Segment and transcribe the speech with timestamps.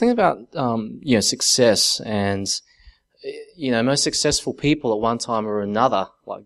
[0.00, 2.48] thinking about um, you know success, and
[3.54, 6.44] you know most successful people at one time or another, like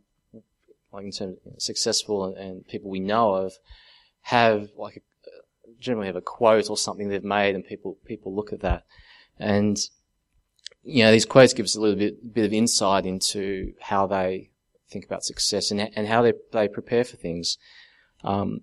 [0.93, 3.53] like in terms of successful and, and people we know of,
[4.23, 5.01] have like a,
[5.81, 8.85] generally have a quote or something they've made, and people people look at that,
[9.39, 9.79] and
[10.83, 14.51] you know these quotes give us a little bit bit of insight into how they
[14.91, 17.57] think about success and and how they they prepare for things.
[18.25, 18.63] Um,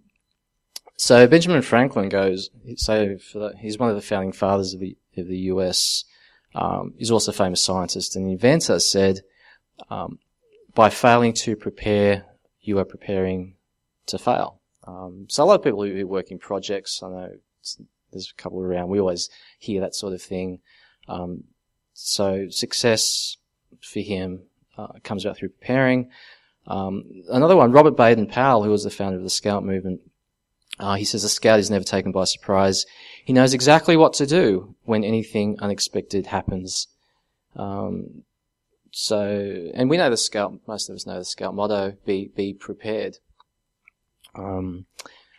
[1.01, 5.27] so Benjamin Franklin goes, so the, he's one of the founding fathers of the of
[5.27, 6.05] the U.S.
[6.53, 8.79] Um, he's also a famous scientist and inventor.
[8.79, 9.21] Said,
[9.89, 10.19] um,
[10.75, 12.27] by failing to prepare,
[12.61, 13.55] you are preparing
[14.05, 14.59] to fail.
[14.85, 17.31] Um, so a lot of people who, work in projects, I know
[18.11, 18.89] there's a couple around.
[18.89, 20.59] We always hear that sort of thing.
[21.07, 21.45] Um,
[21.95, 23.37] so success
[23.81, 24.43] for him
[24.77, 26.11] uh, comes about through preparing.
[26.67, 30.01] Um, another one, Robert Baden Powell, who was the founder of the Scout movement,
[30.81, 32.87] uh, he says a scout is never taken by surprise.
[33.23, 36.87] He knows exactly what to do when anything unexpected happens.
[37.55, 38.23] Um,
[38.91, 42.53] so, and we know the scout, most of us know the scout motto, be, be
[42.53, 43.19] prepared.
[44.33, 44.87] Um,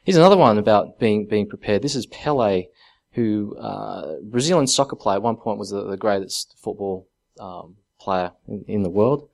[0.04, 1.82] here's another one about being, being prepared.
[1.82, 2.66] This is Pele,
[3.12, 7.08] who, uh, Brazilian soccer player at one point was the, the greatest football,
[7.40, 9.28] um, player in, in, the world.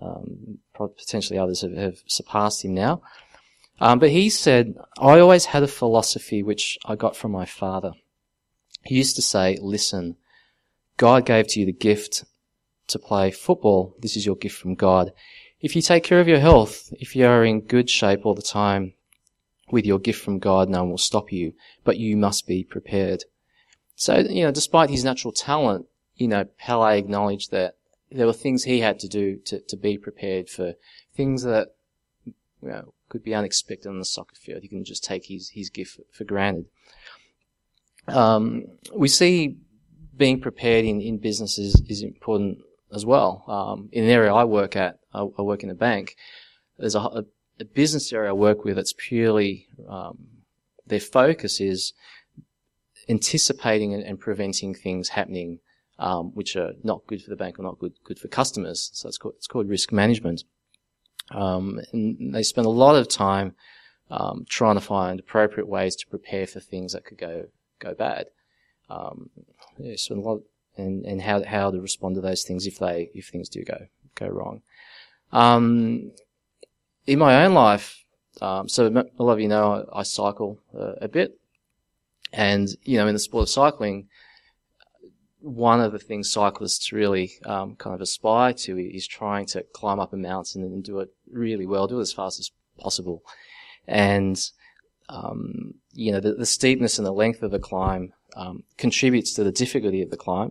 [0.00, 3.00] Um, potentially others have, have, surpassed him now.
[3.78, 7.92] Um, but he said, I always had a philosophy which I got from my father.
[8.84, 10.16] He used to say, listen,
[10.96, 12.24] God gave to you the gift
[12.88, 13.94] to play football.
[14.00, 15.12] This is your gift from God.
[15.60, 18.42] If you take care of your health, if you are in good shape all the
[18.42, 18.94] time
[19.70, 21.52] with your gift from God, no one will stop you,
[21.84, 23.24] but you must be prepared.
[23.96, 27.76] So, you know, despite his natural talent, you know, Pele acknowledged that
[28.10, 30.74] there were things he had to do to, to be prepared for
[31.14, 31.74] things that,
[32.24, 32.34] you
[32.68, 34.62] know, could be unexpected on the soccer field.
[34.62, 36.66] He can just take his, his gift for granted.
[38.08, 39.56] Um, we see
[40.16, 42.58] being prepared in, in business is, is important
[42.92, 43.44] as well.
[43.46, 46.16] Um, in the area I work at, I, I work in a bank.
[46.78, 47.24] There's a, a,
[47.60, 50.18] a, business area I work with that's purely um,
[50.86, 51.92] their focus is
[53.08, 55.60] anticipating and, and preventing things happening
[55.98, 58.90] um, which are not good for the bank or not good good for customers.
[58.92, 60.44] So it's called, it's called risk management.
[61.30, 63.54] Um, and they spend a lot of time
[64.10, 67.46] um, trying to find appropriate ways to prepare for things that could go
[67.78, 68.26] go bad.
[68.88, 69.30] Um,
[69.78, 70.42] a lot
[70.76, 73.86] and and how how to respond to those things if they if things do go
[74.14, 74.62] go wrong.
[75.32, 76.12] Um,
[77.06, 78.04] in my own life,
[78.40, 81.38] um, so a lot of you know I, I cycle uh, a bit,
[82.32, 84.08] and you know in the sport of cycling,
[85.46, 90.00] one of the things cyclists really um, kind of aspire to is trying to climb
[90.00, 93.22] up a mountain and do it really well, do it as fast as possible.
[93.86, 94.36] And,
[95.08, 99.44] um, you know, the, the, steepness and the length of the climb um, contributes to
[99.44, 100.50] the difficulty of the climb.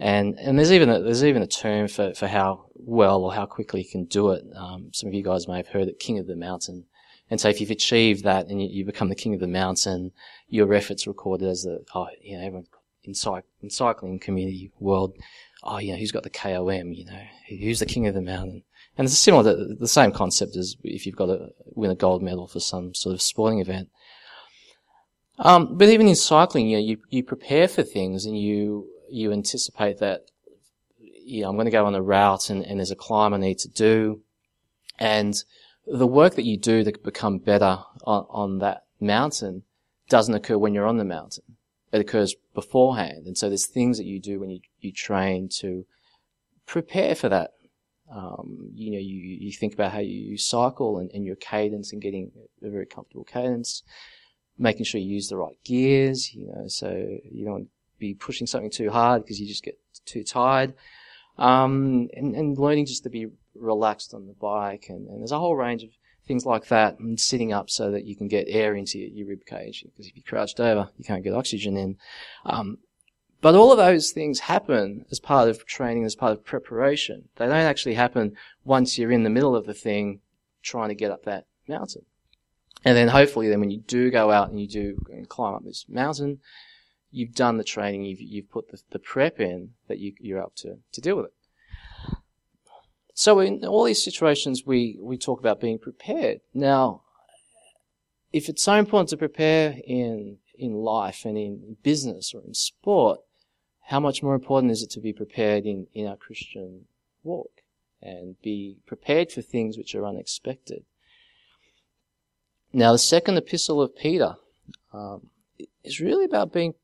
[0.00, 3.46] And, and there's even a, there's even a term for, for how well or how
[3.46, 4.42] quickly you can do it.
[4.56, 6.86] Um, some of you guys may have heard it, king of the mountain.
[7.30, 10.10] And so if you've achieved that and you, you become the king of the mountain,
[10.48, 12.66] your efforts recorded as the, oh, you know, everyone
[13.06, 15.16] in, cy- in cycling community world,
[15.62, 18.62] oh, you know, who's got the KOM, you know, who's the king of the mountain?
[18.98, 22.22] And it's similar to the same concept as if you've got to win a gold
[22.22, 23.90] medal for some sort of sporting event.
[25.38, 29.32] Um, but even in cycling, you know, you, you prepare for things and you, you
[29.32, 30.22] anticipate that,
[30.98, 33.38] you know, I'm going to go on a route and, and there's a climb I
[33.38, 34.22] need to do.
[34.98, 35.36] And
[35.86, 39.64] the work that you do to become better on, on that mountain
[40.08, 41.56] doesn't occur when you're on the mountain
[41.92, 43.26] it occurs beforehand.
[43.26, 45.84] And so there's things that you do when you, you train to
[46.66, 47.50] prepare for that.
[48.10, 52.00] Um, you know, you, you think about how you cycle and, and your cadence and
[52.00, 52.32] getting
[52.64, 53.82] a very comfortable cadence,
[54.58, 56.88] making sure you use the right gears, you know, so
[57.30, 57.68] you don't
[57.98, 60.72] be pushing something too hard because you just get too tired.
[61.38, 64.86] Um, and, and learning just to be relaxed on the bike.
[64.88, 65.90] And, and there's a whole range of
[66.26, 69.28] things like that, and sitting up so that you can get air into your, your
[69.28, 69.84] rib cage.
[69.84, 71.96] Because if you're crouched over, you can't get oxygen in.
[72.44, 72.78] Um,
[73.40, 77.28] but all of those things happen as part of training, as part of preparation.
[77.36, 80.20] They don't actually happen once you're in the middle of the thing
[80.62, 82.02] trying to get up that mountain.
[82.84, 84.98] And then hopefully then when you do go out and you do
[85.28, 86.40] climb up this mountain,
[87.10, 90.54] you've done the training, you've, you've put the, the prep in that you, you're up
[90.56, 91.32] to, to deal with it.
[93.18, 96.40] So in all these situations, we, we talk about being prepared.
[96.52, 97.00] Now,
[98.30, 103.20] if it's so important to prepare in, in life and in business or in sport,
[103.86, 106.84] how much more important is it to be prepared in, in our Christian
[107.24, 107.62] walk
[108.02, 110.84] and be prepared for things which are unexpected?
[112.70, 114.36] Now, the second epistle of Peter
[114.92, 115.30] um,
[115.82, 116.74] is really about being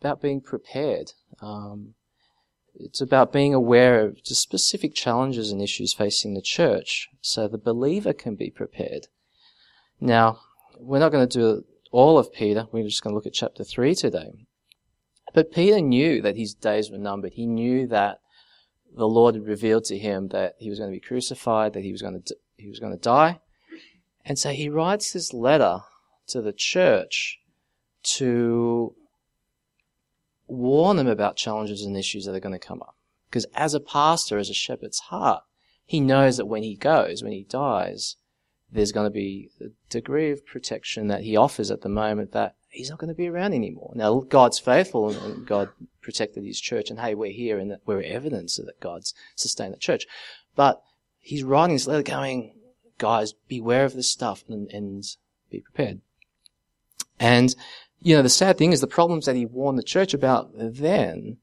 [0.00, 1.12] about being prepared.
[1.42, 1.94] Um,
[2.78, 7.58] it's about being aware of the specific challenges and issues facing the church so the
[7.58, 9.08] believer can be prepared.
[10.00, 10.40] Now,
[10.78, 12.66] we're not going to do all of Peter.
[12.72, 14.32] We're just going to look at chapter 3 today.
[15.32, 17.32] But Peter knew that his days were numbered.
[17.34, 18.20] He knew that
[18.94, 21.92] the Lord had revealed to him that he was going to be crucified, that he
[21.92, 23.40] was going to, he was going to die.
[24.24, 25.80] And so he writes this letter
[26.28, 27.38] to the church
[28.02, 28.94] to
[30.46, 32.96] warn them about challenges and issues that are going to come up.
[33.28, 35.42] Because as a pastor, as a shepherd's heart,
[35.84, 38.16] he knows that when he goes, when he dies,
[38.70, 42.56] there's going to be a degree of protection that he offers at the moment that
[42.68, 43.92] he's not going to be around anymore.
[43.94, 45.70] Now, God's faithful and God
[46.02, 50.06] protected his church, and hey, we're here and we're evidence that God's sustained the church.
[50.54, 50.82] But
[51.20, 52.54] he's writing this letter going,
[52.98, 55.04] guys, beware of this stuff and, and
[55.50, 56.00] be prepared.
[57.18, 57.54] And,
[58.00, 61.38] you know, the sad thing is the problems that he warned the church about then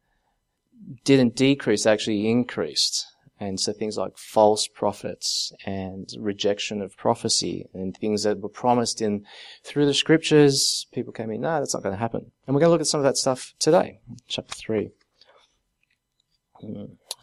[1.04, 3.08] didn't decrease, actually increased.
[3.40, 9.02] And so things like false prophets and rejection of prophecy and things that were promised
[9.02, 9.26] in
[9.64, 12.32] through the scriptures, people came in, no, that's not going to happen.
[12.48, 14.92] And we're going to look at some of that stuff today, chapter three.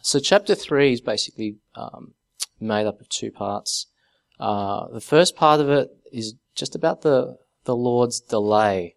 [0.01, 2.13] So chapter three is basically um,
[2.59, 3.87] made up of two parts.
[4.39, 8.95] Uh, the first part of it is just about the the Lord's delay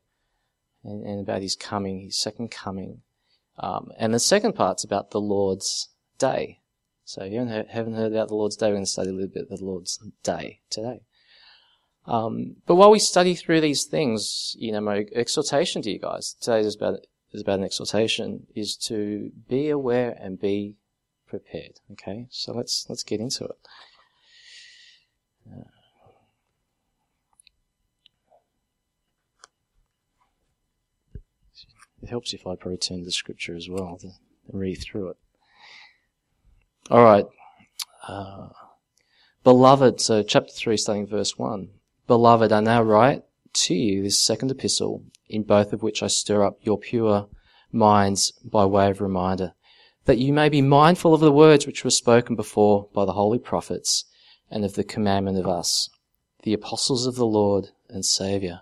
[0.85, 3.03] and, and about His coming, His second coming,
[3.59, 5.89] um, and the second part's about the Lord's
[6.19, 6.61] day
[7.05, 9.29] so if you haven't heard about the Lord's Day, we're going to study a little
[9.29, 11.03] bit of the Lord's Day today.
[12.07, 16.35] Um, but while we study through these things, you know, my exhortation to you guys
[16.41, 17.01] today is about
[17.33, 20.77] is about an exhortation is to be aware and be
[21.27, 21.81] prepared.
[21.93, 23.59] Okay, so let's let's get into it.
[25.51, 25.65] Uh,
[32.05, 34.11] it helps if I probably turn to the scripture as well to
[34.53, 35.17] read through it.
[36.91, 37.25] All right.
[38.07, 38.49] Uh,
[39.43, 41.71] beloved, so chapter 3, starting verse 1.
[42.07, 43.23] Beloved, I now write
[43.55, 47.29] to you this second epistle, in both of which I stir up your pure
[47.73, 49.55] minds by way of reminder,
[50.05, 53.39] that you may be mindful of the words which were spoken before by the holy
[53.39, 54.05] prophets,
[54.51, 55.89] and of the commandment of us,
[56.43, 58.61] the apostles of the Lord and Saviour.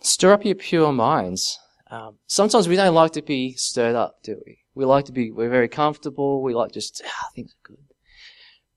[0.00, 1.58] Stir up your pure minds.
[1.90, 4.58] Um, sometimes we don't like to be stirred up, do we?
[4.74, 6.42] We like to be, we're very comfortable.
[6.42, 7.78] We like just, ah, things are good.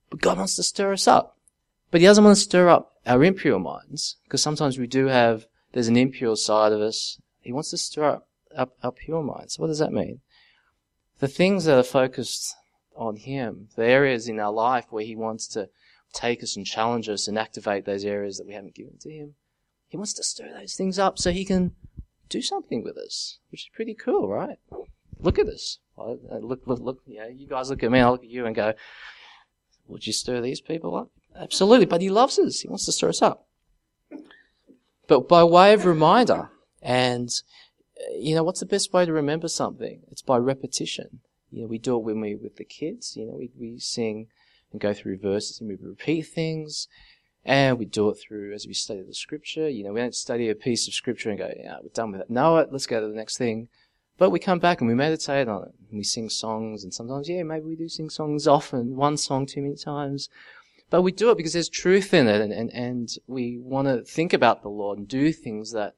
[0.09, 1.37] But God wants to stir us up.
[1.91, 5.45] But He doesn't want to stir up our impure minds, because sometimes we do have,
[5.73, 7.19] there's an impure side of us.
[7.41, 9.59] He wants to stir up, up our pure minds.
[9.59, 10.21] What does that mean?
[11.19, 12.55] The things that are focused
[12.95, 15.69] on Him, the areas in our life where He wants to
[16.13, 19.35] take us and challenge us and activate those areas that we haven't given to Him.
[19.87, 21.75] He wants to stir those things up so He can
[22.31, 24.57] do something with us, which is pretty cool, right?
[25.19, 25.79] Look at this.
[25.99, 28.45] I look, look, look, you know, you guys look at me, I look at you
[28.45, 28.73] and go,
[29.87, 31.09] would you stir these people up?
[31.35, 32.61] Absolutely, but he loves us.
[32.61, 33.47] He wants to stir us up.
[35.07, 36.49] But by way of reminder,
[36.81, 37.29] and,
[37.99, 40.01] uh, you know, what's the best way to remember something?
[40.09, 41.19] It's by repetition.
[41.51, 44.27] You know, we do it when we, with the kids, you know, we, we sing
[44.71, 46.87] and go through verses and we repeat things.
[47.43, 49.67] And we do it through as we study the scripture.
[49.67, 52.21] You know, we don't study a piece of scripture and go, yeah, we're done with
[52.21, 52.29] it.
[52.29, 52.69] Know it.
[52.71, 53.67] Let's go to the next thing.
[54.17, 55.73] But we come back and we meditate on it.
[55.89, 59.47] And we sing songs, and sometimes, yeah, maybe we do sing songs often, one song
[59.47, 60.29] too many times.
[60.91, 64.03] But we do it because there's truth in it, and, and, and we want to
[64.03, 65.95] think about the Lord and do things that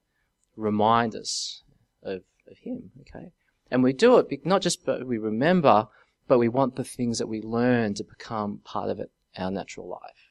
[0.56, 1.64] remind us
[2.02, 3.32] of, of Him, okay?
[3.70, 5.88] And we do it not just but we remember,
[6.28, 9.90] but we want the things that we learn to become part of it, our natural
[9.90, 10.23] life.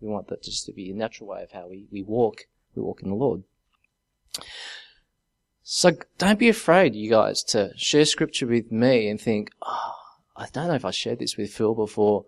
[0.00, 2.82] We want that just to be a natural way of how we, we walk, we
[2.82, 3.44] walk in the Lord.
[5.62, 9.94] So don't be afraid, you guys, to share scripture with me and think, oh,
[10.36, 12.26] I don't know if I shared this with Phil before.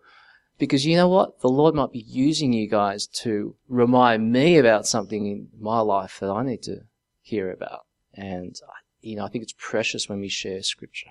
[0.59, 1.41] Because you know what?
[1.41, 6.19] The Lord might be using you guys to remind me about something in my life
[6.19, 6.81] that I need to
[7.23, 7.87] hear about.
[8.13, 11.11] And, uh, you know, I think it's precious when we share scripture.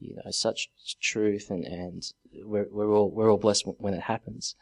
[0.00, 0.70] You know, such
[1.02, 2.12] truth and, and
[2.44, 4.54] we're, we're all, we're all blessed when it happens.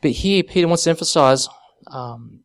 [0.00, 1.48] But here, Peter wants to emphasize,
[1.88, 2.40] um,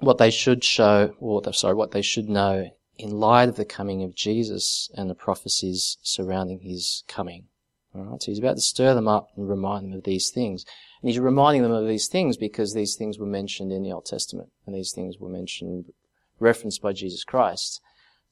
[0.00, 4.02] what they should show, or sorry, what they should know in light of the coming
[4.02, 7.46] of Jesus and the prophecies surrounding his coming.
[7.94, 10.64] Alright, so he's about to stir them up and remind them of these things.
[11.00, 14.06] And he's reminding them of these things because these things were mentioned in the Old
[14.06, 15.92] Testament, and these things were mentioned,
[16.40, 17.80] referenced by Jesus Christ.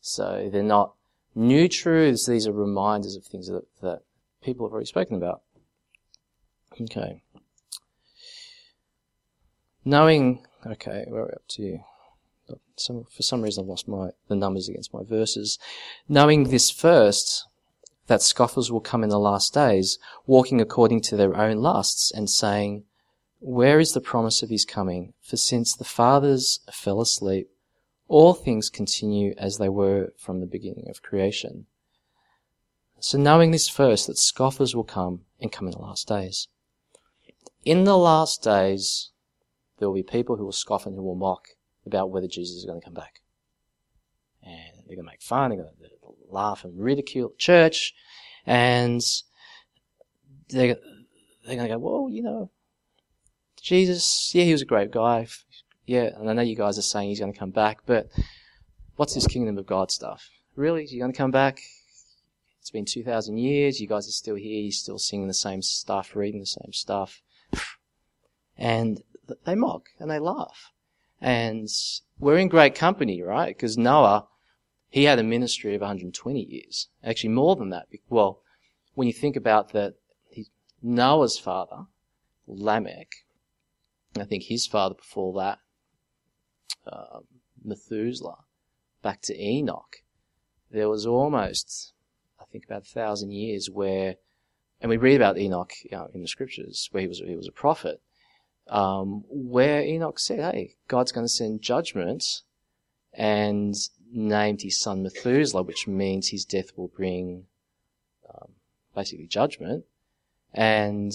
[0.01, 0.95] So they're not
[1.35, 4.01] new truths, these are reminders of things that, that
[4.43, 5.43] people have already spoken about.
[6.81, 7.23] Okay.
[9.85, 11.81] Knowing Okay, where are we up to?
[12.77, 15.59] some, for some reason I've lost my, the numbers against my verses.
[16.09, 17.47] Knowing this first,
[18.07, 22.29] that scoffers will come in the last days, walking according to their own lusts and
[22.29, 22.85] saying,
[23.41, 25.15] where is the promise of his coming?
[25.21, 27.49] For since the fathers fell asleep,
[28.09, 31.67] all things continue as they were from the beginning of creation.
[33.01, 36.47] So knowing this first, that scoffers will come and come in the last days.
[37.65, 39.11] In the last days,
[39.83, 41.49] there will be people who will scoff and who will mock
[41.85, 43.21] about whether Jesus is going to come back.
[44.41, 47.93] And they're going to make fun, they're going to laugh and ridicule the church,
[48.47, 49.01] and
[50.51, 50.77] they're,
[51.45, 52.53] they're going to go, well, you know,
[53.61, 55.27] Jesus, yeah, he was a great guy.
[55.85, 58.09] Yeah, and I know you guys are saying he's going to come back, but
[58.95, 60.31] what's this kingdom of God stuff?
[60.55, 60.85] Really?
[60.85, 61.59] Is he going to come back?
[62.61, 63.81] It's been 2,000 years.
[63.81, 64.61] You guys are still here.
[64.61, 67.21] You're still singing the same stuff, reading the same stuff.
[68.57, 69.03] And
[69.45, 70.73] they mock and they laugh.
[71.21, 71.69] And
[72.19, 73.55] we're in great company, right?
[73.55, 74.27] Because Noah,
[74.89, 76.89] he had a ministry of 120 years.
[77.05, 77.87] Actually, more than that.
[78.09, 78.43] Well,
[78.95, 79.95] when you think about that,
[80.83, 81.87] Noah's father,
[82.47, 83.25] Lamech,
[84.19, 85.59] I think his father before that,
[86.87, 87.21] uh,
[87.65, 88.39] Methuselah,
[89.01, 90.03] back to Enoch,
[90.71, 91.93] there was almost,
[92.41, 94.17] I think, about a thousand years where,
[94.81, 97.47] and we read about Enoch you know, in the scriptures, where he was he was
[97.47, 98.01] a prophet,
[98.69, 102.43] um, where Enoch said, "Hey, God's going to send judgment,"
[103.13, 103.75] and
[104.13, 107.47] named his son Methuselah, which means his death will bring
[108.29, 108.53] um,
[108.95, 109.85] basically judgment.
[110.53, 111.13] And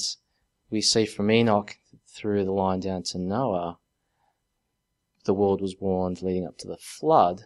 [0.69, 1.77] we see from Enoch
[2.07, 3.77] through the line down to Noah,
[5.25, 7.43] the world was warned leading up to the flood,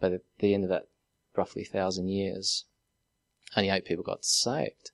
[0.00, 0.88] but at the end of that
[1.36, 2.64] roughly thousand years,
[3.56, 4.92] only eight people got saved.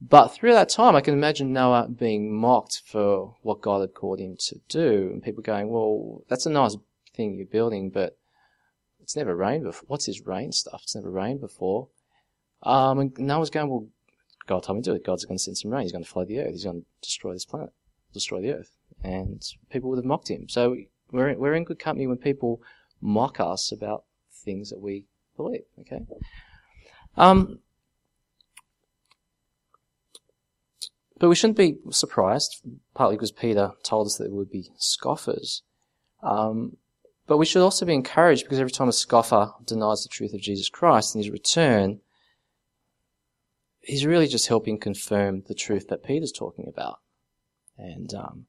[0.00, 4.18] But through that time, I can imagine Noah being mocked for what God had called
[4.18, 6.76] him to do, and people going, "Well, that's a nice
[7.14, 8.16] thing you're building, but
[9.00, 9.86] it's never rained before.
[9.88, 10.80] What's this rain stuff?
[10.84, 11.88] It's never rained before."
[12.62, 13.88] Um, and Noah's going, "Well,
[14.46, 15.04] God told me to do it.
[15.04, 15.82] God's going to send some rain.
[15.82, 16.52] He's going to flood the earth.
[16.52, 17.72] He's going to destroy this planet,
[18.12, 20.48] destroy the earth." And people would have mocked him.
[20.48, 20.76] So
[21.12, 22.62] we're we're in good company when people
[23.02, 25.04] mock us about things that we
[25.36, 25.64] believe.
[25.80, 26.06] Okay.
[27.16, 27.60] Um,
[31.20, 32.62] But we shouldn't be surprised,
[32.94, 35.62] partly because Peter told us that there would be scoffers.
[36.22, 36.78] Um,
[37.26, 40.40] but we should also be encouraged because every time a scoffer denies the truth of
[40.40, 42.00] Jesus Christ in his return,
[43.82, 47.00] he's really just helping confirm the truth that Peter's talking about.
[47.76, 48.46] And, um,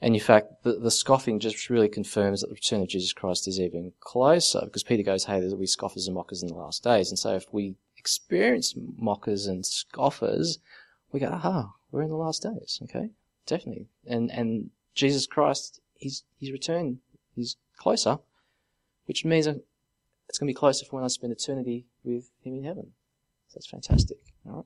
[0.00, 3.46] and in fact, the, the scoffing just really confirms that the return of Jesus Christ
[3.46, 6.82] is even closer because Peter goes, hey, there'll be scoffers and mockers in the last
[6.82, 7.10] days.
[7.10, 10.58] And so if we experience mockers and scoffers,
[11.12, 12.80] we go, aha, we're in the last days.
[12.82, 13.10] Okay,
[13.46, 13.86] definitely.
[14.06, 16.98] And and Jesus Christ, he's he's returned.
[17.36, 18.18] He's closer,
[19.06, 22.64] which means it's going to be closer for when I spend eternity with him in
[22.64, 22.92] heaven.
[23.48, 24.18] So that's fantastic.
[24.46, 24.64] All right.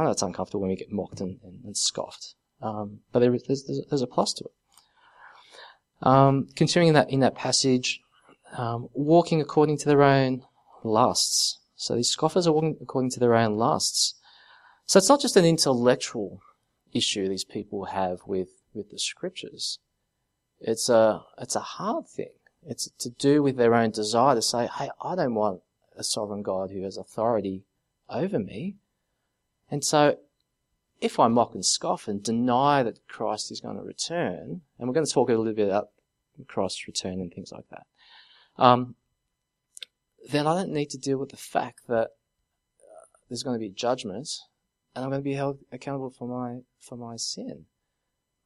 [0.00, 3.30] I know it's uncomfortable when we get mocked and, and, and scoffed, um, but there,
[3.30, 6.06] there's, there's, there's, a plus to it.
[6.06, 8.00] Um, continuing that in that passage,
[8.56, 10.42] um, walking according to their own
[10.84, 11.58] lusts.
[11.76, 14.14] So these scoffers are walking according to their own lusts.
[14.88, 16.40] So it's not just an intellectual
[16.94, 19.80] issue these people have with, with the scriptures.
[20.60, 22.32] It's a, it's a hard thing.
[22.66, 25.60] It's to do with their own desire to say, hey, I don't want
[25.94, 27.64] a sovereign God who has authority
[28.08, 28.76] over me.
[29.70, 30.16] And so
[31.02, 34.94] if I mock and scoff and deny that Christ is going to return, and we're
[34.94, 35.90] going to talk a little bit about
[36.46, 37.86] Christ's return and things like that,
[38.56, 38.94] um,
[40.30, 42.08] then I don't need to deal with the fact that
[42.80, 44.28] uh, there's going to be judgment
[44.98, 47.66] and I'm going to be held accountable for my for my sin.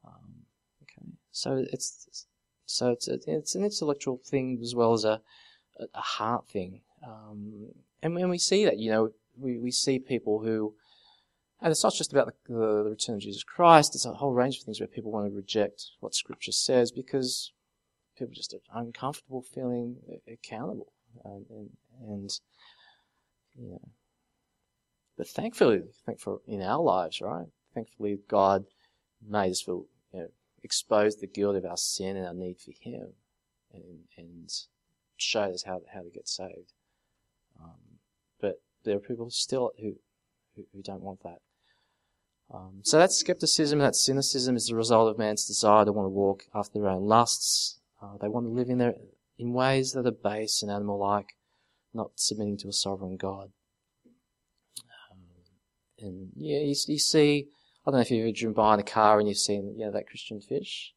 [0.06, 0.44] Um,
[0.82, 2.26] okay, so it's
[2.66, 5.22] so it's it's an intellectual thing as well as a
[5.94, 7.70] a heart thing, um,
[8.02, 10.74] and when we see that, you know, we we see people who.
[11.64, 13.94] And it's not just about the, the, the return of Jesus Christ.
[13.94, 17.52] It's a whole range of things where people want to reject what Scripture says because
[18.18, 20.92] people just are uncomfortable feeling accountable,
[21.24, 21.70] and, and,
[22.04, 22.40] and
[23.56, 23.88] you know,
[25.16, 25.82] but thankfully,
[26.46, 27.46] in our lives, right?
[27.74, 28.64] Thankfully, God
[29.26, 30.28] made us feel, you know,
[30.62, 33.08] expose the guilt of our sin and our need for Him,
[33.72, 33.82] and,
[34.16, 34.50] and
[35.16, 36.72] showed us how how to get saved.
[37.60, 37.98] Um,
[38.40, 39.94] but there are people still who
[40.56, 41.40] who, who don't want that.
[42.52, 46.10] Um, so that skepticism, that cynicism, is the result of man's desire to want to
[46.10, 47.80] walk after their own lusts.
[48.02, 48.94] Uh, they want to live in their
[49.38, 51.36] in ways that are base and animal-like,
[51.94, 53.50] not submitting to a sovereign God.
[56.02, 57.48] And yeah, you, you see,
[57.86, 59.86] I don't know if you've ever driven by in a car and you've seen, you
[59.86, 60.92] know, that Christian fish.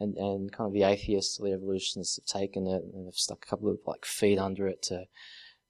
[0.00, 3.48] and, and kind of the atheists, the evolutionists have taken it and have stuck a
[3.48, 5.04] couple of like feet under it to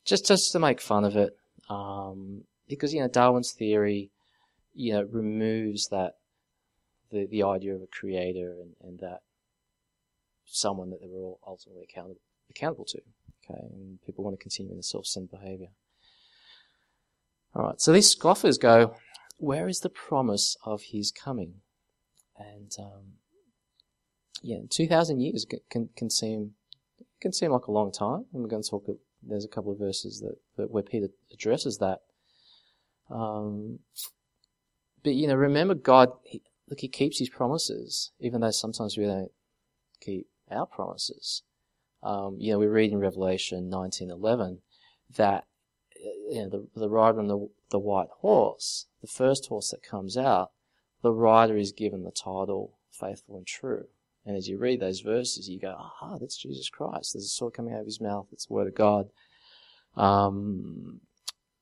[0.04, 1.36] just just to make fun of it.
[1.68, 4.10] Um, because you know Darwin's theory,
[4.74, 6.14] you know, removes that
[7.10, 9.20] the the idea of a creator and, and that
[10.46, 12.98] someone that they were all ultimately accountable accountable to.
[13.44, 15.68] Okay, and people want to continue in the self-centered behavior.
[17.54, 18.96] All right, so these scoffers go,
[19.38, 21.60] where is the promise of his coming?
[22.36, 23.14] And um,
[24.42, 26.52] yeah, two thousand years can, can, can seem
[27.20, 28.26] can seem like a long time.
[28.32, 28.86] And we're going to talk.
[29.22, 32.00] There's a couple of verses that, that where Peter addresses that.
[33.08, 33.78] Um,
[35.02, 36.10] but you know, remember God.
[36.24, 39.30] He, look, He keeps His promises, even though sometimes we don't
[40.00, 41.42] keep our promises.
[42.02, 44.58] Um, you know, we read in Revelation 19:11
[45.16, 45.44] that
[46.34, 50.16] you know, the, the rider on the, the white horse, the first horse that comes
[50.16, 50.50] out,
[51.02, 53.86] the rider is given the title faithful and true.
[54.26, 57.12] And as you read those verses, you go, ah, that's Jesus Christ.
[57.12, 58.26] There's a sword coming out of his mouth.
[58.32, 59.10] It's the word of God.
[59.96, 61.00] Um,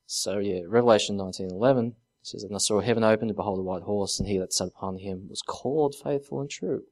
[0.06, 4.18] so yeah, Revelation 19:11 says, "And I saw heaven opened, and behold, a white horse,
[4.18, 6.86] and he that sat upon him was called faithful and true,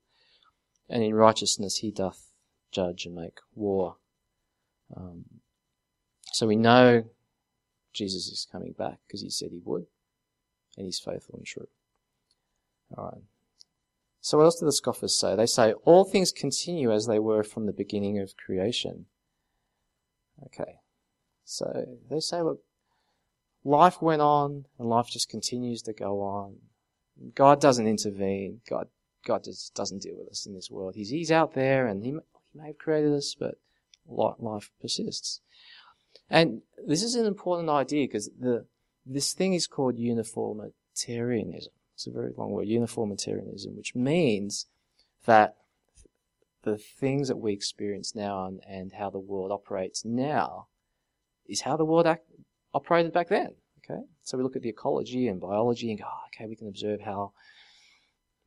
[0.88, 2.32] and in righteousness he doth
[2.72, 3.96] judge and make war."
[4.94, 5.40] Um,
[6.32, 7.04] so we know
[7.92, 9.86] Jesus is coming back because he said he would,
[10.76, 11.68] and he's faithful and true.
[12.96, 13.22] All right.
[14.20, 15.34] So what else do the scoffers say?
[15.34, 19.06] They say all things continue as they were from the beginning of creation.
[20.46, 20.80] Okay.
[21.44, 22.62] So they say, look,
[23.64, 26.56] life went on and life just continues to go on.
[27.34, 28.60] God doesn't intervene.
[28.68, 28.88] God,
[29.26, 30.94] God just doesn't deal with us in this world.
[30.94, 33.56] He's, he's out there and he, he may have created us, but
[34.06, 35.40] life persists.
[36.28, 38.66] And this is an important idea because the,
[39.04, 41.72] this thing is called uniformitarianism.
[41.94, 44.66] It's a very long word, uniformitarianism, which means
[45.26, 45.56] that
[46.62, 50.66] the things that we experience now and, and how the world operates now
[51.46, 52.24] is how the world act,
[52.72, 53.54] operated back then.
[53.78, 56.68] Okay, so we look at the ecology and biology and go, oh, okay, we can
[56.68, 57.32] observe how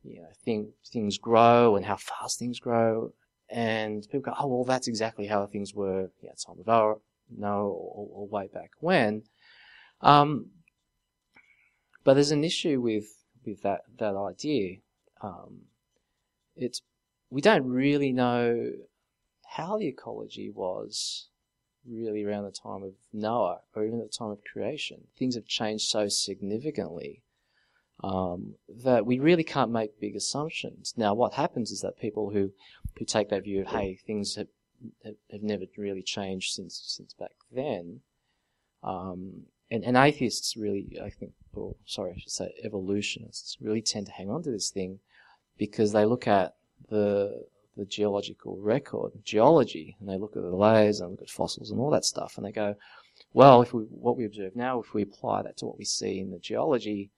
[0.02, 3.12] you know thing, things grow and how fast things grow,
[3.50, 6.98] and people go, oh well, that's exactly how things were at time of our
[7.36, 9.22] no way back when.
[10.00, 10.50] Um,
[12.04, 13.06] but there's an issue with
[13.44, 14.78] with that that idea.
[15.20, 15.62] Um,
[16.56, 16.82] it's
[17.30, 18.70] we don't really know
[19.46, 21.28] how the ecology was
[21.86, 25.08] really around the time of Noah or even at the time of creation.
[25.18, 27.22] Things have changed so significantly
[28.02, 30.94] um, that we really can't make big assumptions.
[30.96, 32.52] Now, what happens is that people who
[32.98, 34.48] who take that view of hey, things have
[35.04, 38.00] have, never really changed since since back then.
[38.82, 44.06] Um, and, and atheists really, I think, or sorry, I should say evolutionists, really tend
[44.06, 45.00] to hang on to this thing
[45.56, 46.54] because they look at
[46.88, 51.70] the the geological record, geology, and they look at the layers and look at fossils
[51.70, 52.76] and all that stuff, and they go,
[53.32, 56.20] well, if we what we observe now, if we apply that to what we see
[56.20, 57.10] in the geology,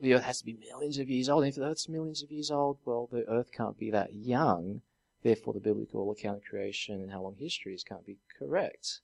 [0.00, 1.44] the Earth has to be millions of years old.
[1.44, 4.82] And if the Earth's millions of years old, well, the Earth can't be that young
[5.22, 9.00] Therefore, the biblical account of creation and how long history is can't be correct,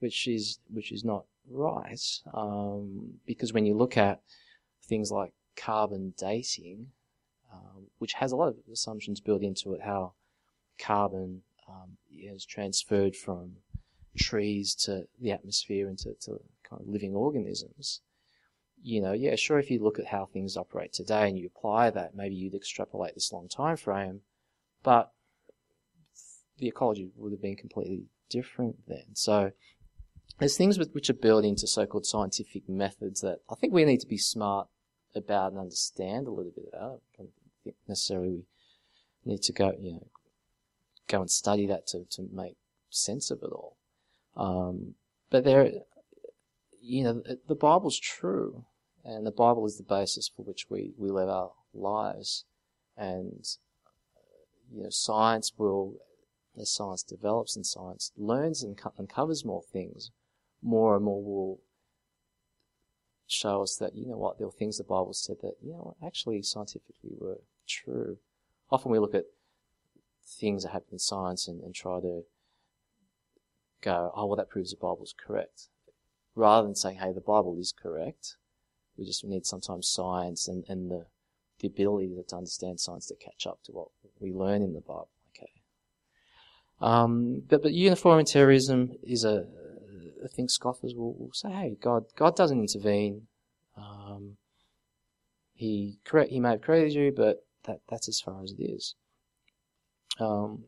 [0.00, 2.20] which is which is not right.
[2.34, 4.20] Um, because when you look at
[4.84, 6.88] things like carbon dating,
[7.52, 10.14] um, which has a lot of assumptions built into it, how
[10.78, 13.52] carbon um, is transferred from
[14.16, 18.00] trees to the atmosphere and to, to kind of living organisms.
[18.82, 19.60] You know, yeah, sure.
[19.60, 23.14] If you look at how things operate today and you apply that, maybe you'd extrapolate
[23.14, 24.22] this long time frame,
[24.82, 25.12] but
[26.58, 29.14] the ecology would have been completely different then.
[29.14, 29.52] So
[30.38, 34.06] there's things which are built into so-called scientific methods that I think we need to
[34.06, 34.68] be smart
[35.14, 37.00] about and understand a little bit about.
[37.14, 37.30] I don't
[37.64, 38.44] think necessarily
[39.24, 40.06] we need to go, you know,
[41.08, 42.56] go and study that to, to make
[42.90, 43.76] sense of it all.
[44.36, 44.94] Um,
[45.30, 45.70] but there,
[46.80, 48.64] you know, the Bible's true,
[49.04, 52.44] and the Bible is the basis for which we, we live our lives.
[52.96, 53.46] And,
[54.72, 55.96] you know, science will
[56.60, 60.10] as science develops and science learns and uncovers more things,
[60.62, 61.60] more and more will
[63.26, 65.96] show us that, you know what, there were things the Bible said that, you know,
[66.04, 68.18] actually scientifically were true.
[68.70, 69.24] Often we look at
[70.24, 72.24] things that happen in science and, and try to
[73.80, 75.68] go, oh, well, that proves the Bible's correct.
[76.34, 78.36] Rather than saying, hey, the Bible is correct,
[78.96, 81.06] we just need sometimes science and, and the,
[81.60, 83.88] the ability to understand science to catch up to what
[84.20, 85.08] we learn in the Bible.
[86.82, 89.46] Um, but, but uniformitarianism is a,
[90.24, 93.28] I think scoffers will, will say, hey, God, God doesn't intervene.
[93.76, 94.36] Um,
[95.54, 98.96] he correct, he may have created you, but that, that's as far as it is.
[100.18, 100.64] Um,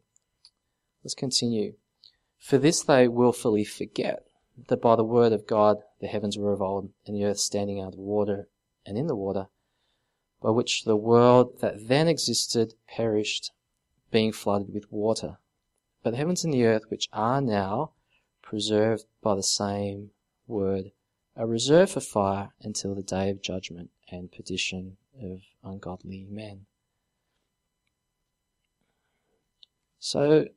[1.03, 1.75] let's continue.
[2.39, 4.23] For this they wilfully forget
[4.69, 6.61] that by the word of God the heavens were of
[7.07, 8.49] and the earth standing out of water
[8.87, 9.49] and in the water,
[10.41, 13.51] by which the world that then existed perished,
[14.13, 15.39] being flooded with water.
[16.05, 17.93] But the heavens and the earth, which are now
[18.43, 20.11] preserved by the same
[20.47, 20.93] word,
[21.35, 26.67] are reserved for fire until the day of judgment and perdition of ungodly men.
[29.99, 30.49] So,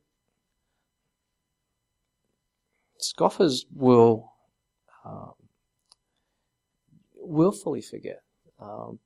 [2.98, 4.34] scoffers will
[5.06, 5.32] um,
[7.16, 8.22] willfully forget,
[8.60, 9.00] um,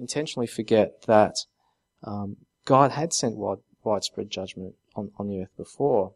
[0.00, 1.36] intentionally forget that
[2.02, 6.12] um, God had sent wide, widespread judgment on, on the earth before.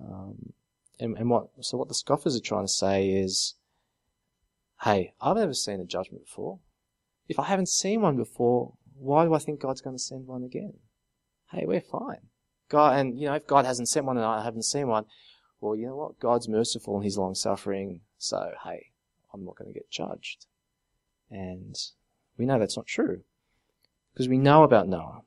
[0.00, 0.52] Um,
[0.98, 3.54] and, and what so what the scoffers are trying to say is,
[4.82, 6.58] hey, I've never seen a judgment before.
[7.28, 10.42] If I haven't seen one before, why do I think God's going to send one
[10.42, 10.74] again?
[11.50, 12.28] Hey, we're fine.
[12.68, 15.04] God, and you know, if God hasn't sent one and I haven't seen one,
[15.60, 16.18] well, you know what?
[16.18, 18.86] God's merciful and He's long suffering, so hey,
[19.32, 20.46] I'm not going to get judged.
[21.30, 21.76] And
[22.36, 23.22] we know that's not true
[24.12, 25.22] because we know about Noah.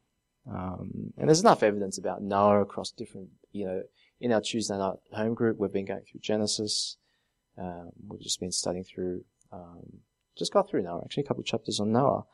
[0.49, 3.84] Um, and there's enough evidence about Noah across different, you know,
[4.19, 6.97] in our Tuesday night home group, we've been going through Genesis.
[7.58, 9.99] Um, we've just been studying through, um,
[10.38, 12.25] just got through Noah, actually, a couple of chapters on Noah.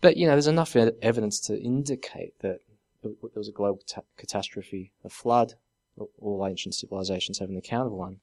[0.00, 2.60] But, you know, there's enough evidence to indicate that
[3.02, 5.54] there was a global ta- catastrophe, a flood.
[6.18, 8.20] All ancient civilizations have an account of one.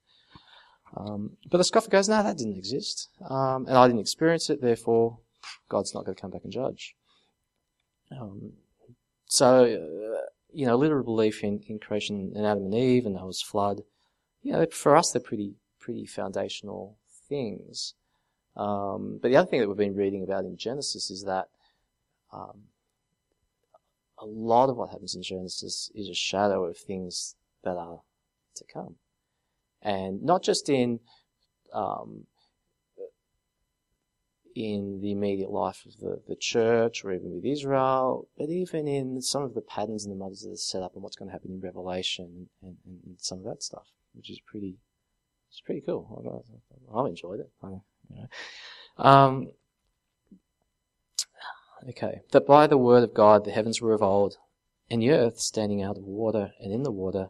[0.97, 3.09] Um, but the scoffer goes, no, that didn't exist.
[3.29, 5.19] Um, and I didn't experience it, therefore,
[5.69, 6.95] God's not going to come back and judge.
[8.11, 8.53] Um,
[9.29, 13.41] so, uh, you know, literal belief in, in creation in Adam and Eve and Noah's
[13.41, 13.83] flood,
[14.41, 16.97] you know, for us, they're pretty, pretty foundational
[17.29, 17.93] things.
[18.57, 21.47] Um, but the other thing that we've been reading about in Genesis is that
[22.33, 22.63] um,
[24.17, 28.01] a lot of what happens in Genesis is a shadow of things that are
[28.55, 28.95] to come.
[29.83, 30.99] And not just in
[31.71, 32.25] um,
[34.59, 39.21] in the immediate life of the, the church or even with Israel, but even in
[39.21, 41.31] some of the patterns and the models that are set up and what's going to
[41.31, 44.77] happen in Revelation and, and, and some of that stuff, which is pretty,
[45.49, 46.45] it's pretty cool.
[46.93, 47.49] I've enjoyed it.
[47.63, 47.81] I, you
[48.17, 48.27] know.
[48.97, 49.51] um,
[51.87, 54.37] okay, that by the word of God the heavens were of old,
[54.91, 57.29] and the earth standing out of water and in the water,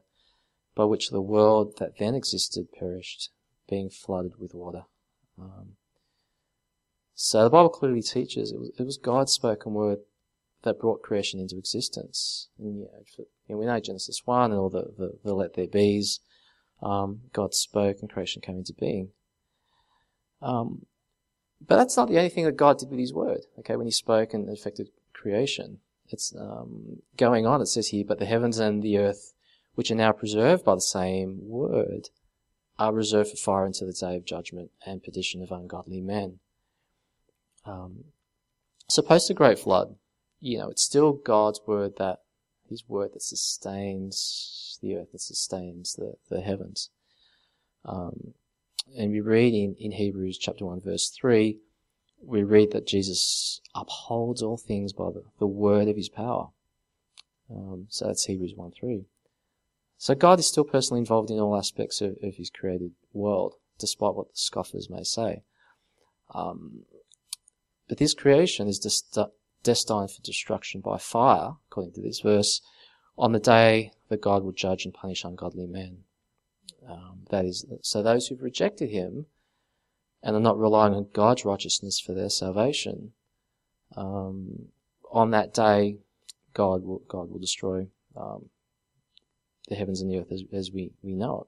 [0.76, 3.30] by which the world that then existed perished,
[3.70, 4.84] being flooded with water.
[5.38, 5.76] Um,
[7.22, 10.00] so the Bible clearly teaches it was, it was God's spoken word
[10.64, 12.48] that brought creation into existence.
[12.58, 15.68] And, you know, know, we know Genesis 1 and all the, the, the let there
[15.68, 16.22] be's.
[16.82, 19.10] Um, God spoke and creation came into being.
[20.42, 20.86] Um,
[21.60, 23.42] but that's not the only thing that God did with His Word.
[23.60, 27.62] Okay, when He spoke and affected creation, it's um, going on.
[27.62, 29.34] It says here, "But the heavens and the earth,
[29.76, 32.12] which are now preserved by the same Word,
[32.78, 36.40] are reserved for fire until the day of judgment and perdition of ungodly men."
[37.66, 38.06] Um,
[38.88, 39.96] so post the great flood,
[40.40, 42.20] you know, it's still God's word that
[42.68, 46.90] His word that sustains the earth, that sustains the, the heavens.
[47.86, 48.34] Um,
[48.98, 51.58] and we read in, in Hebrews chapter 1 verse 3,
[52.22, 56.50] we read that Jesus upholds all things by the, the word of his power.
[57.50, 59.06] Um, so that's Hebrews 1 3.
[59.98, 64.16] So God is still personally involved in all aspects of, of his created world, despite
[64.16, 65.44] what the scoffers may say.
[66.34, 66.84] Um,
[67.90, 68.80] but this creation is
[69.64, 72.62] destined for destruction by fire, according to this verse,
[73.18, 76.04] on the day that God will judge and punish ungodly men.
[76.88, 79.26] Um, that is, so those who've rejected Him
[80.24, 83.14] and are not relying on God's righteousness for their salvation,
[83.98, 84.68] um,
[85.12, 85.98] on that day,
[86.54, 88.50] God will God will destroy um,
[89.68, 91.48] the heavens and the earth as, as we, we know it.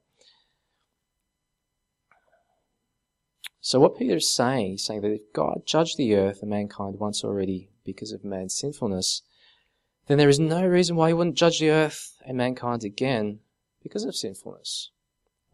[3.62, 7.00] So what Peter is saying, he's saying that if God judged the earth and mankind
[7.00, 9.22] once already because of man's sinfulness,
[10.08, 13.40] then there is no reason why he wouldn't judge the earth and mankind again
[13.84, 14.90] because of sinfulness.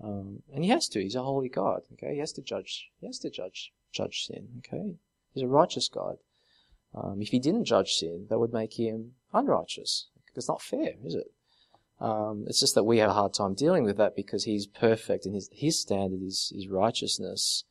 [0.02, 1.02] Um, and he has to.
[1.02, 1.82] He's a holy God.
[1.94, 2.90] Okay, he has to judge.
[3.00, 4.48] He has to judge judge sin.
[4.60, 4.96] Okay,
[5.34, 6.18] he's a righteous God.
[6.96, 10.08] Um, if he didn't judge sin, that would make him unrighteous.
[10.36, 11.32] It's not fair, is it?
[12.00, 15.26] Um, it's just that we have a hard time dealing with that because he's perfect
[15.26, 17.66] and his his standard is is righteousness.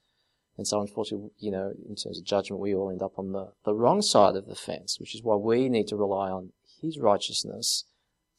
[0.57, 3.53] And so unfortunately, you know, in terms of judgment, we all end up on the,
[3.65, 6.99] the wrong side of the fence, which is why we need to rely on his
[6.99, 7.85] righteousness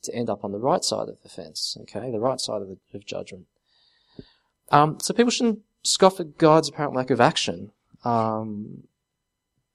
[0.04, 2.12] to end up on the right side of the fence, okay?
[2.12, 3.46] The right side of, the, of judgment.
[4.72, 7.72] Um, so people shouldn't scoff at God's apparent lack of action.
[8.04, 8.84] Um,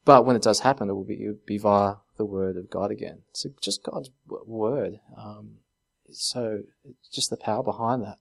[0.04, 2.70] But when it does happen, it will be, it will be via the word of
[2.70, 3.22] God again.
[3.32, 4.98] So just God's word.
[5.16, 5.58] Um,
[6.10, 6.62] so
[7.12, 8.18] just the power behind that.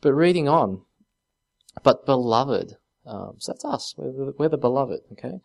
[0.00, 0.82] But reading on,
[1.82, 3.94] but beloved, um, so that's us.
[3.96, 5.00] We're the, we're the beloved.
[5.12, 5.40] Okay.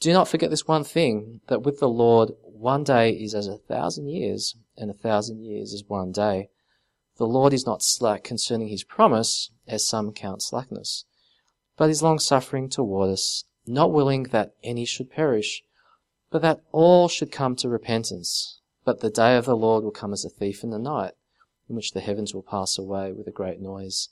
[0.00, 3.58] Do not forget this one thing that with the Lord, one day is as a
[3.58, 6.48] thousand years, and a thousand years is one day.
[7.18, 11.04] The Lord is not slack concerning his promise, as some count slackness,
[11.76, 15.62] but is long suffering toward us, not willing that any should perish,
[16.30, 18.60] but that all should come to repentance.
[18.84, 21.12] But the day of the Lord will come as a thief in the night,
[21.68, 24.08] in which the heavens will pass away with a great noise,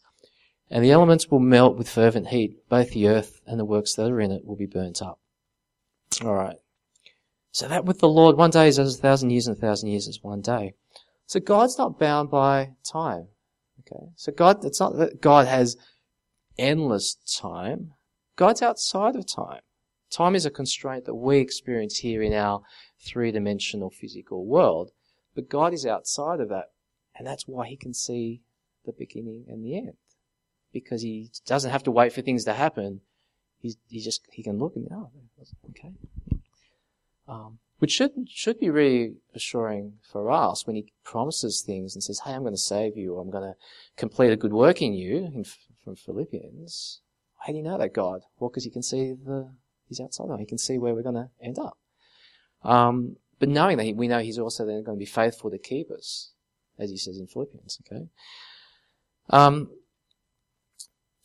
[0.71, 4.11] and the elements will melt with fervent heat, both the earth and the works that
[4.11, 5.19] are in it will be burnt up.
[6.23, 6.59] Alright.
[7.53, 9.89] So that with the Lord, one day is as a thousand years, and a thousand
[9.89, 10.75] years is one day.
[11.27, 13.29] So God's not bound by time.
[13.81, 14.07] Okay.
[14.17, 15.77] So God, it's not that God has
[16.59, 17.95] endless time.
[18.37, 19.61] God's outside of time.
[20.11, 22.63] Time is a constraint that we experience here in our
[23.05, 24.91] three dimensional physical world.
[25.35, 26.67] But God is outside of that.
[27.17, 28.43] And that's why he can see
[28.85, 29.97] the beginning and the end.
[30.73, 33.01] Because he doesn't have to wait for things to happen.
[33.59, 35.11] He's, he just, he can look and, oh,
[35.71, 35.93] okay.
[37.29, 42.21] Um, which should, should be really assuring for us when he promises things and says,
[42.21, 43.57] hey, I'm going to save you, or I'm going to
[43.97, 45.45] complete a good work in you, in,
[45.83, 47.01] from Philippians.
[47.39, 48.23] How do you know that, God?
[48.39, 49.51] Well, because he can see the,
[49.89, 51.79] he's outside He can see where we're going to end up.
[52.63, 55.91] Um, but knowing that, we know he's also then going to be faithful to keep
[55.91, 56.33] us,
[56.79, 58.09] as he says in Philippians, okay?
[59.31, 59.71] Um,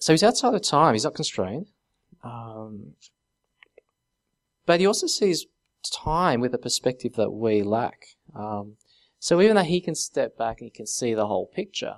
[0.05, 0.93] so he's outside of time.
[0.93, 1.71] He's not constrained.
[2.23, 2.93] Um,
[4.67, 5.47] but he also sees
[5.91, 8.05] time with a perspective that we lack.
[8.35, 8.75] Um,
[9.17, 11.95] so even though he can step back and he can see the whole picture,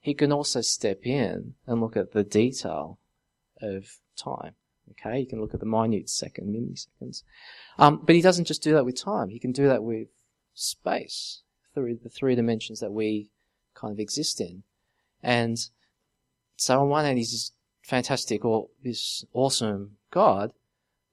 [0.00, 2.98] he can also step in and look at the detail
[3.60, 4.54] of time.
[4.92, 7.24] Okay, he can look at the minute second, milliseconds.
[7.78, 9.28] Um, but he doesn't just do that with time.
[9.28, 10.08] He can do that with
[10.54, 11.42] space,
[11.74, 13.28] through the three dimensions that we
[13.74, 14.62] kind of exist in.
[15.22, 15.58] And
[16.64, 20.52] so on one hand, he's this fantastic or this awesome God,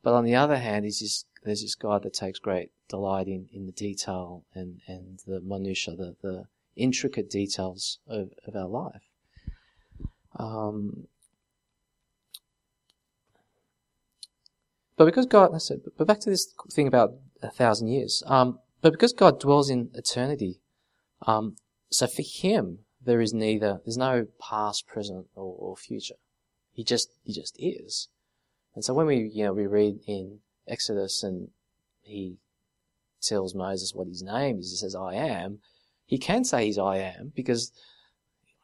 [0.01, 3.49] but on the other hand, he's this there's this God that takes great delight in,
[3.51, 9.01] in the detail and, and the minutiae, the, the intricate details of, of our life.
[10.37, 11.07] Um,
[14.95, 18.23] but because God, said, but back to this thing about a thousand years.
[18.27, 20.61] Um, but because God dwells in eternity,
[21.23, 21.55] um,
[21.89, 26.15] so for Him there is neither, there's no past, present, or, or future.
[26.73, 28.09] He just, He just is.
[28.75, 31.49] And so when we, you know, we read in Exodus and
[32.01, 32.37] he
[33.21, 35.59] tells Moses what his name is, he says, I am,
[36.05, 37.71] he can say he's I am because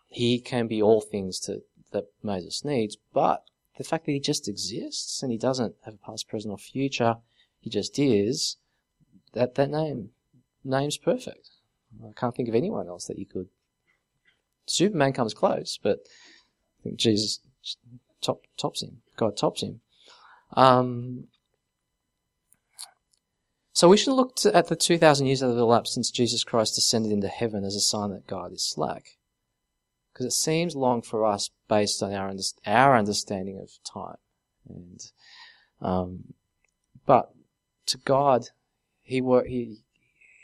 [0.07, 3.43] he can be all things to, that Moses needs, but
[3.77, 7.17] the fact that he just exists and he doesn't have a past, present, or future,
[7.59, 8.57] he just is,
[9.33, 10.09] that, that name,
[10.63, 11.49] name's perfect.
[12.03, 13.49] I can't think of anyone else that you could.
[14.67, 15.99] Superman comes close, but
[16.79, 17.39] I think Jesus
[18.21, 19.01] top, tops him.
[19.15, 19.81] God tops him.
[20.53, 21.27] Um,
[23.73, 26.75] so we should look to, at the 2,000 years that have elapsed since Jesus Christ
[26.75, 29.17] descended into heaven as a sign that God is slack.
[30.11, 32.33] Because it seems long for us based on our,
[32.65, 34.17] our understanding of time.
[34.67, 35.11] And,
[35.79, 36.33] um,
[37.05, 37.31] but
[37.87, 38.49] to God,
[39.03, 39.77] he, he,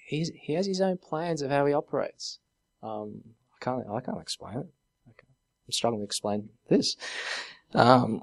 [0.05, 2.37] he, has his own plans of how he operates.
[2.83, 3.23] Um,
[3.63, 4.67] can't, I can't explain it.
[5.07, 6.97] I'm struggling to explain this.
[7.73, 8.21] Um,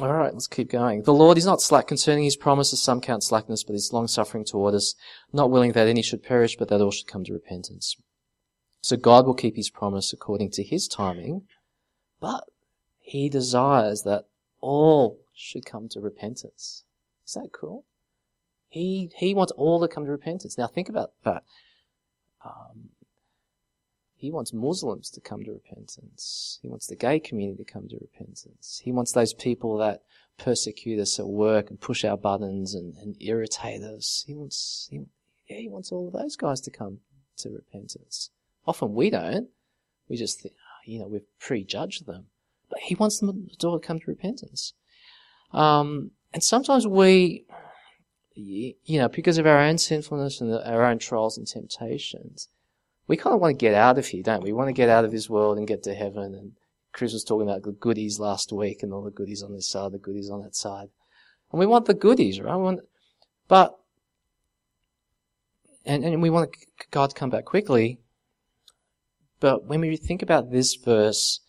[0.00, 1.02] all right, let's keep going.
[1.02, 4.44] The Lord is not slack concerning his promises, some count slackness, but is long suffering
[4.44, 4.94] toward us,
[5.32, 7.96] not willing that any should perish, but that all should come to repentance.
[8.82, 11.42] So God will keep his promise according to his timing,
[12.20, 12.44] but
[12.98, 14.26] he desires that
[14.60, 16.84] all should come to repentance.
[17.26, 17.84] Is that cool?
[18.68, 20.58] He, he wants all to come to repentance.
[20.58, 21.42] Now think about that.
[22.44, 22.90] Um,
[24.16, 26.58] he wants Muslims to come to repentance.
[26.62, 28.80] He wants the gay community to come to repentance.
[28.82, 30.02] He wants those people that
[30.38, 34.24] persecute us at work and push our buttons and, and irritate us.
[34.26, 35.02] He wants, he,
[35.48, 37.00] yeah, he wants all of those guys to come
[37.38, 38.30] to repentance.
[38.66, 39.48] Often we don't.
[40.08, 40.54] We just think,
[40.86, 42.26] you know, we've prejudged them.
[42.70, 44.72] But he wants them to come to repentance.
[45.52, 47.44] Um, and sometimes we,
[48.34, 52.48] you know, because of our own sinfulness and our own trials and temptations,
[53.08, 54.50] we kind of want to get out of here, don't we?
[54.50, 56.34] We want to get out of this world and get to heaven.
[56.34, 56.52] And
[56.92, 59.92] Chris was talking about the goodies last week and all the goodies on this side,
[59.92, 60.88] the goodies on that side.
[61.52, 62.56] And we want the goodies, right?
[62.56, 62.80] Want,
[63.48, 63.78] but,
[65.84, 66.56] and, and we want
[66.90, 68.00] God to come back quickly.
[69.38, 71.40] But when we think about this verse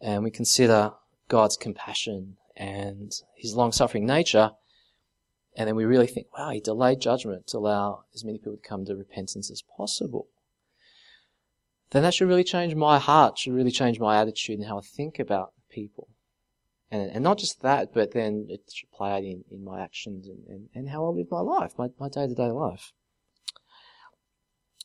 [0.00, 0.92] and we consider
[1.28, 4.52] God's compassion and his long suffering nature,
[5.56, 8.68] and then we really think, wow, he delayed judgment to allow as many people to
[8.68, 10.28] come to repentance as possible,
[11.90, 14.82] then that should really change my heart, should really change my attitude and how I
[14.82, 16.08] think about people.
[16.90, 20.28] And, and not just that, but then it should play out in, in my actions
[20.28, 22.92] and, and, and how I live my life, my, my day-to-day life.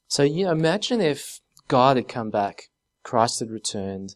[0.07, 2.69] So, you know, imagine if God had come back,
[3.03, 4.15] Christ had returned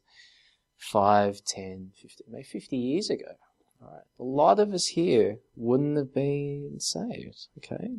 [0.78, 3.34] 5, 10, 15, maybe 50 years ago.
[3.80, 4.02] Right.
[4.20, 7.98] A lot of us here wouldn't have been saved, okay?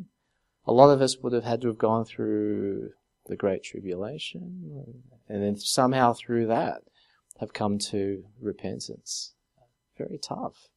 [0.65, 2.91] A lot of us would have had to have gone through
[3.27, 6.83] the Great Tribulation, and then somehow through that
[7.39, 9.33] have come to repentance.
[9.97, 10.69] Very tough.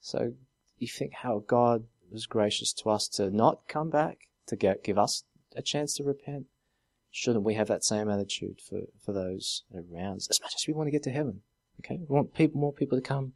[0.00, 0.32] So
[0.78, 4.98] you think how God was gracious to us to not come back, to get, give
[4.98, 5.24] us
[5.56, 6.46] a chance to repent.
[7.10, 10.28] Shouldn't we have that same attitude for, for those around us?
[10.30, 11.40] As much as we want to get to heaven,
[11.80, 11.98] okay?
[11.98, 13.32] We want people, more people to come,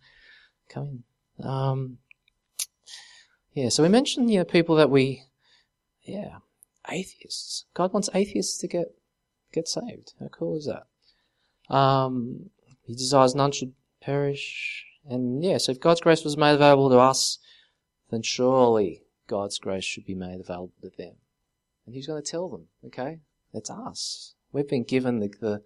[0.68, 1.05] come
[1.38, 1.46] in.
[1.46, 1.98] Um,
[3.55, 5.25] yeah, so we mentioned, you know, people that we,
[6.03, 6.37] yeah,
[6.90, 7.64] atheists.
[7.74, 8.94] God wants atheists to get,
[9.52, 10.14] get saved.
[10.20, 11.74] How cool is that?
[11.74, 12.50] Um,
[12.82, 14.84] he desires none should perish.
[15.08, 17.38] And yeah, so if God's grace was made available to us,
[18.10, 21.14] then surely God's grace should be made available to them.
[21.86, 23.20] And He's going to tell them, okay?
[23.52, 24.34] It's us.
[24.52, 25.62] We've been given the, the,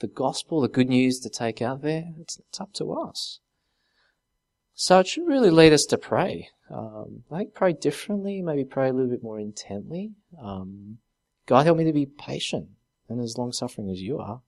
[0.00, 2.12] the gospel, the good news to take out there.
[2.20, 3.40] It's, it's up to us.
[4.80, 6.48] So it should really lead us to pray.
[6.70, 10.12] Um, I think pray differently, maybe pray a little bit more intently.
[10.42, 10.96] Um,
[11.44, 12.66] God, help me to be patient
[13.06, 14.40] and as long suffering as you are.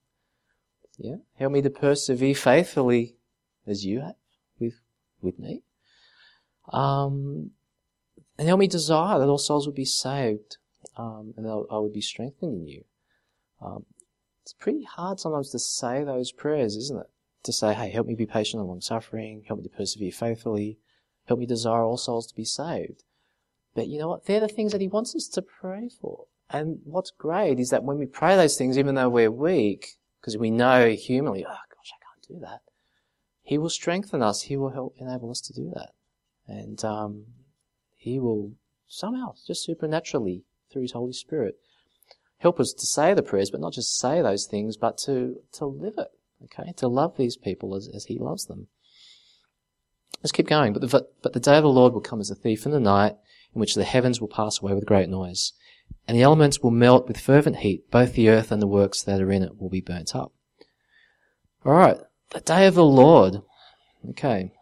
[0.97, 1.17] Yeah.
[1.35, 3.17] Help me to persevere faithfully
[3.67, 4.15] as you have
[4.59, 4.81] with,
[5.21, 5.65] with me.
[6.73, 7.51] Um,
[8.39, 10.57] and help me desire that all souls would be saved,
[10.97, 12.85] um, and that I would be strengthened in you.
[13.61, 13.85] Um,
[14.41, 17.11] it's pretty hard sometimes to say those prayers, isn't it?
[17.45, 20.79] To say, hey, help me be patient and long suffering, help me to persevere faithfully,
[21.27, 23.05] help me desire all souls to be saved.
[23.75, 24.27] But you know what?
[24.27, 26.27] They're the things that he wants us to pray for.
[26.51, 30.37] And what's great is that when we pray those things, even though we're weak, because
[30.37, 32.61] we know humanly, oh gosh, I can't do that.
[33.43, 34.43] He will strengthen us.
[34.43, 35.91] He will help enable us to do that.
[36.47, 37.25] And, um,
[37.97, 38.53] he will
[38.89, 41.57] somehow, just supernaturally, through his Holy Spirit,
[42.39, 45.67] help us to say the prayers, but not just say those things, but to, to
[45.67, 46.09] live it.
[46.45, 48.69] Okay, to love these people as, as he loves them.
[50.23, 50.73] Let's keep going.
[50.73, 52.81] But the, but the day of the Lord will come as a thief in the
[52.81, 53.17] night,
[53.55, 55.53] in which the heavens will pass away with great noise,
[56.07, 57.91] and the elements will melt with fervent heat.
[57.91, 60.33] Both the earth and the works that are in it will be burnt up.
[61.65, 61.99] All right,
[62.31, 63.43] the day of the Lord,
[64.11, 64.53] okay,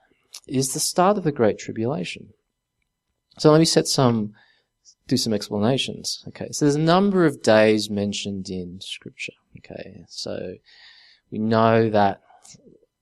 [0.46, 2.30] is the start of the great tribulation.
[3.38, 4.34] So let me set some,
[5.08, 6.24] do some explanations.
[6.28, 9.32] Okay, so there's a number of days mentioned in Scripture.
[9.58, 10.56] Okay, so
[11.30, 12.20] we know that,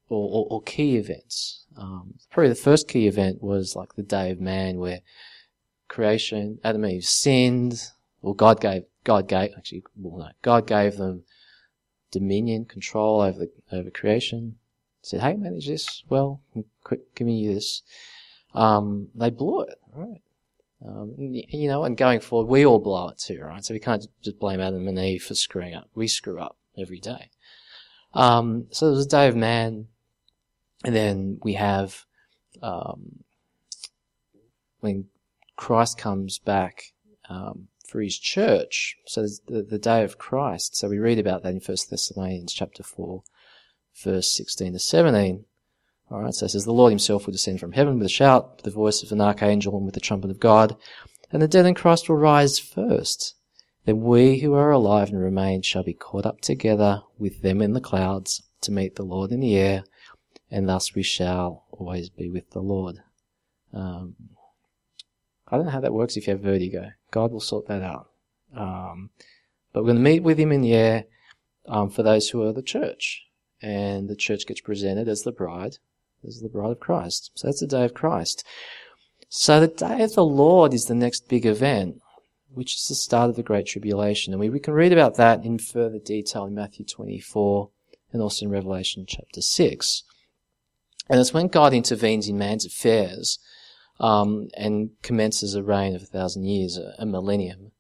[0.09, 1.64] or, or, or key events.
[1.77, 5.01] Um, probably the first key event was like the day of man where
[5.88, 7.91] creation, Adam and Eve sinned,
[8.23, 11.23] or God gave, God gave, actually, well, no, God gave them
[12.11, 14.57] dominion, control over the, over creation.
[15.03, 16.41] Said, hey, manage this well,
[16.83, 17.83] quit giving you this.
[18.55, 20.21] Um, they blew it, right?
[20.85, 23.64] Um, you know, and going forward, we all blow it too, right?
[23.64, 25.88] So we can't just blame Adam and Eve for screwing up.
[25.95, 27.31] We screw up every day.
[28.14, 29.88] Um, so there's day of man,
[30.85, 32.05] and then we have
[32.62, 33.25] um,
[34.81, 35.07] when
[35.57, 36.92] Christ comes back
[37.29, 38.97] um, for his church.
[39.07, 40.77] So the, the day of Christ.
[40.77, 43.23] So we read about that in First Thessalonians chapter four,
[44.03, 45.44] verse sixteen to seventeen.
[46.11, 46.35] All right.
[46.35, 48.71] So it says the Lord Himself will descend from heaven with a shout, with the
[48.71, 50.77] voice of an archangel, and with the trumpet of God,
[51.31, 53.35] and the dead in Christ will rise first.
[53.88, 57.72] Then we who are alive and remain shall be caught up together with them in
[57.72, 59.83] the clouds to meet the Lord in the air,
[60.51, 62.98] and thus we shall always be with the Lord.
[63.72, 64.14] Um,
[65.48, 66.90] I don't know how that works if you have vertigo.
[67.11, 68.11] God will sort that out.
[68.55, 69.09] Um,
[69.72, 71.05] but we're going to meet with Him in the air
[71.66, 73.24] um, for those who are the church,
[73.62, 75.79] and the church gets presented as the bride,
[76.27, 77.31] as the bride of Christ.
[77.37, 78.44] So that's the day of Christ.
[79.31, 82.03] So the day of the Lord is the next big event
[82.59, 84.33] which is the start of the Great Tribulation.
[84.33, 87.70] And we, we can read about that in further detail in Matthew 24
[88.12, 90.03] and also in Revelation chapter 6.
[91.09, 93.39] And it's when God intervenes in man's affairs
[94.01, 97.70] um, and commences a reign of a thousand years, a, millennium.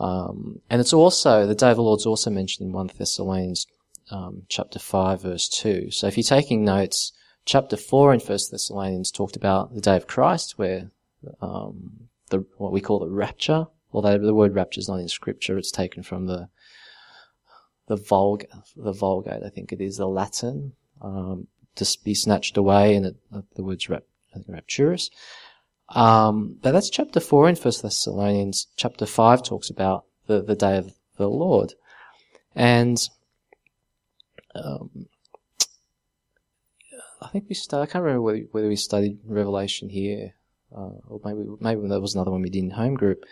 [0.00, 3.66] Um, and it's also, the day of the Lord's also mentioned in 1 Thessalonians
[4.10, 5.90] um, chapter 5 verse 2.
[5.90, 7.12] So if you're taking notes,
[7.44, 10.90] chapter 4 in 1 Thessalonians talked about the day of Christ where
[11.42, 13.66] um, the what we call the rapture.
[13.92, 16.48] Although the word rapture is not in scripture, it's taken from the
[17.86, 22.94] the Vulgate, the Vulgate, I think it is the Latin, um, to be snatched away,
[22.94, 23.16] and it,
[23.54, 24.04] the word's rap,
[24.46, 25.08] rapturous.
[25.88, 28.66] Um, but that's chapter four in First Thessalonians.
[28.76, 31.72] Chapter five talks about the, the day of the Lord.
[32.54, 32.98] And,
[34.54, 35.06] um,
[37.22, 40.34] I think we started, I can't remember whether, whether we studied Revelation here,
[40.74, 43.24] uh, or maybe, maybe that was another one we did in home group.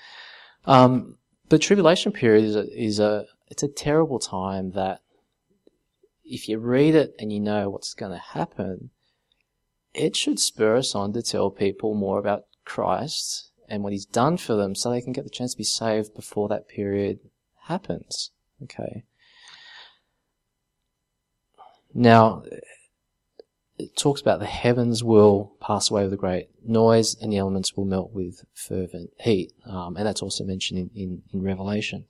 [0.65, 1.19] Um,
[1.49, 5.01] the tribulation period is a, is a, it's a terrible time that
[6.25, 8.91] if you read it and you know what's going to happen,
[9.95, 14.37] it should spur us on to tell people more about Christ and what he's done
[14.37, 17.21] for them so they can get the chance to be saved before that period
[17.65, 18.31] happens.
[18.63, 19.05] Okay.
[21.95, 22.43] Now,
[23.79, 27.77] it talks about the heavens will pass away with a great noise and the elements
[27.77, 29.53] will melt with fervent heat.
[29.67, 32.07] Um, and that's also mentioned in, in, in Revelation.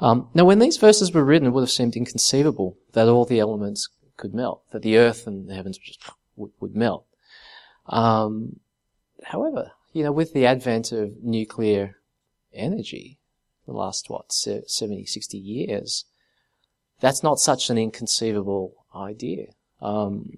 [0.00, 3.38] Um, now, when these verses were written, it would have seemed inconceivable that all the
[3.38, 6.00] elements could melt, that the earth and the heavens just
[6.36, 7.04] would, would melt.
[7.86, 8.60] Um,
[9.24, 11.96] however, you know, with the advent of nuclear
[12.52, 13.18] energy,
[13.66, 16.06] the last, what, 70, 60 years,
[17.00, 19.46] that's not such an inconceivable idea.
[19.80, 20.30] Um,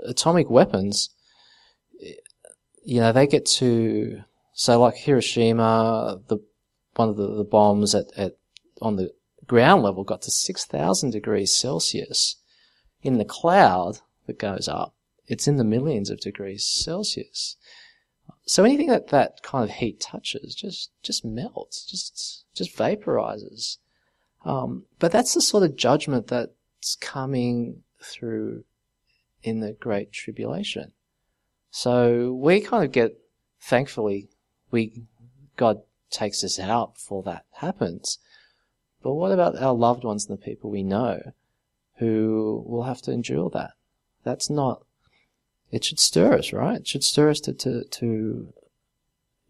[0.00, 1.10] atomic weapons,
[2.84, 6.38] you know, they get to, so like Hiroshima, the,
[6.94, 8.36] one of the, the bombs at, at
[8.80, 9.10] on the
[9.46, 12.36] ground level got to 6,000 degrees Celsius.
[13.02, 14.94] In the cloud that goes up,
[15.26, 17.56] it's in the millions of degrees Celsius.
[18.46, 23.78] So anything that that kind of heat touches just, just melts, just, just vaporizes.
[24.44, 28.64] Um, but that's the sort of judgment that's coming through
[29.44, 30.92] in the Great Tribulation.
[31.70, 33.18] So we kind of get,
[33.60, 34.28] thankfully,
[34.70, 35.04] we,
[35.56, 38.18] God takes us out before that happens.
[39.02, 41.20] But what about our loved ones and the people we know
[41.98, 43.72] who will have to endure that?
[44.24, 44.82] That's not,
[45.70, 46.80] it should stir us, right?
[46.80, 48.52] It should stir us to, to, to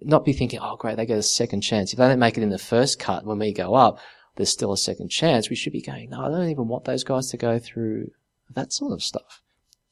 [0.01, 1.93] not be thinking, oh great, they get a second chance.
[1.93, 4.01] If they don't make it in the first cut when we go up,
[4.35, 5.49] there's still a second chance.
[5.49, 8.11] We should be going, no, I don't even want those guys to go through
[8.51, 9.41] that sort of stuff.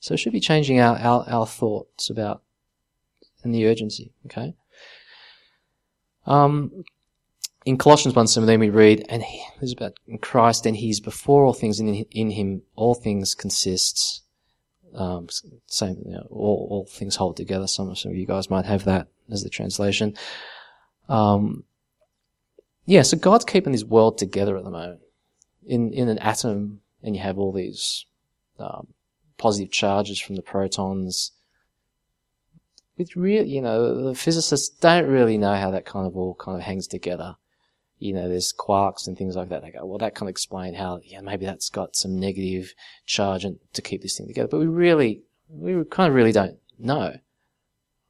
[0.03, 2.43] So it should be changing our, our, our thoughts about
[3.45, 4.53] and the urgency, okay?
[6.27, 6.85] Um,
[7.65, 11.53] in Colossians 1.17 we read, and he, this is about Christ, and he's before all
[11.53, 14.23] things, and in, in him all things consists.
[14.93, 15.29] Um,
[15.69, 17.69] same, you know, all, all things hold together.
[17.69, 20.17] Some, some of you guys might have that as the translation.
[21.09, 21.63] Um,
[22.87, 25.01] yeah, so God's keeping this world together at the moment.
[25.65, 28.05] In, in an atom, and you have all these,
[28.59, 28.89] um,
[29.43, 31.33] positive charges from the protons.
[32.97, 36.59] With real, you know, the physicists don't really know how that kind of all kind
[36.59, 37.37] of hangs together
[38.03, 39.63] you know, there's quarks and things like that.
[39.63, 42.75] They go, well, that can explain how, yeah, maybe that's got some negative
[43.07, 44.49] charge and to keep this thing together.
[44.49, 47.15] But we really, we kind of really don't know.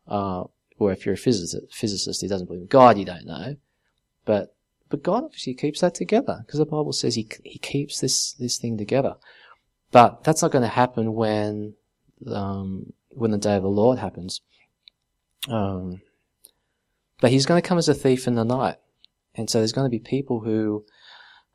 [0.08, 0.44] Uh,
[0.78, 3.56] or if you're a physicist, physicist who doesn't believe in God, you don't know.
[4.24, 4.56] But,
[4.88, 8.56] but God obviously keeps that together because the Bible says he, he keeps this, this
[8.56, 9.16] thing together.
[9.92, 11.74] But that's not going to happen when,
[12.26, 14.40] um, when the day of the Lord happens.
[15.48, 16.00] Um,
[17.20, 18.76] but he's going to come as a thief in the night.
[19.34, 20.84] And so there's going to be people who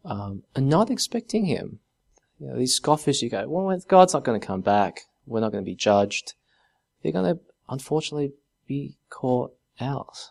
[0.05, 1.79] um, are not expecting him.
[2.39, 5.01] You know, these scoffers, you go, well, God's not going to come back.
[5.25, 6.33] We're not going to be judged.
[7.01, 8.33] They're going to, unfortunately,
[8.67, 10.29] be caught out.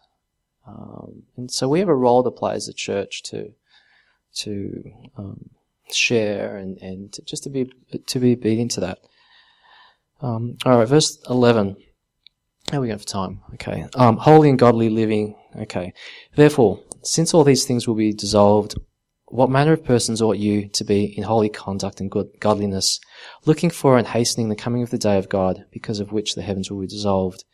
[0.67, 3.53] Um, and so we have a role to play as a church to
[4.37, 5.51] to um,
[5.93, 7.71] share and and just to be
[8.07, 8.99] to be obedient to that.
[10.21, 11.77] Um, all right, verse eleven.
[12.71, 13.41] How are we going for time?
[13.55, 13.87] Okay.
[13.95, 15.37] Um, holy and godly living.
[15.57, 15.93] Okay.
[16.35, 18.75] Therefore, since all these things will be dissolved,
[19.27, 22.99] what manner of persons ought you to be in holy conduct and good godliness,
[23.45, 26.43] looking for and hastening the coming of the day of God, because of which the
[26.43, 27.45] heavens will be dissolved,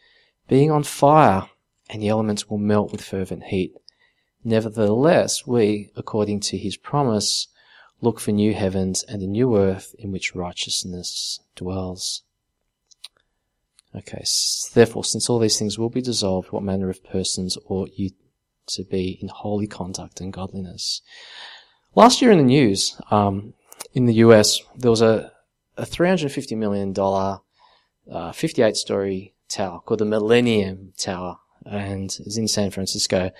[0.48, 1.48] being on fire,
[1.90, 3.74] and the elements will melt with fervent heat.
[4.44, 7.48] Nevertheless, we, according to his promise,
[8.02, 12.22] look for new heavens and a new earth in which righteousness dwells.
[13.94, 14.24] Okay,
[14.74, 18.10] therefore, since all these things will be dissolved, what manner of persons ought you
[18.66, 21.00] to be in holy conduct and godliness?
[21.94, 23.54] Last year in the news, um,
[23.94, 25.30] in the US, there was a,
[25.76, 26.94] a $350 million,
[28.10, 33.30] uh, 58 story tower called the Millennium Tower, and it's in San Francisco.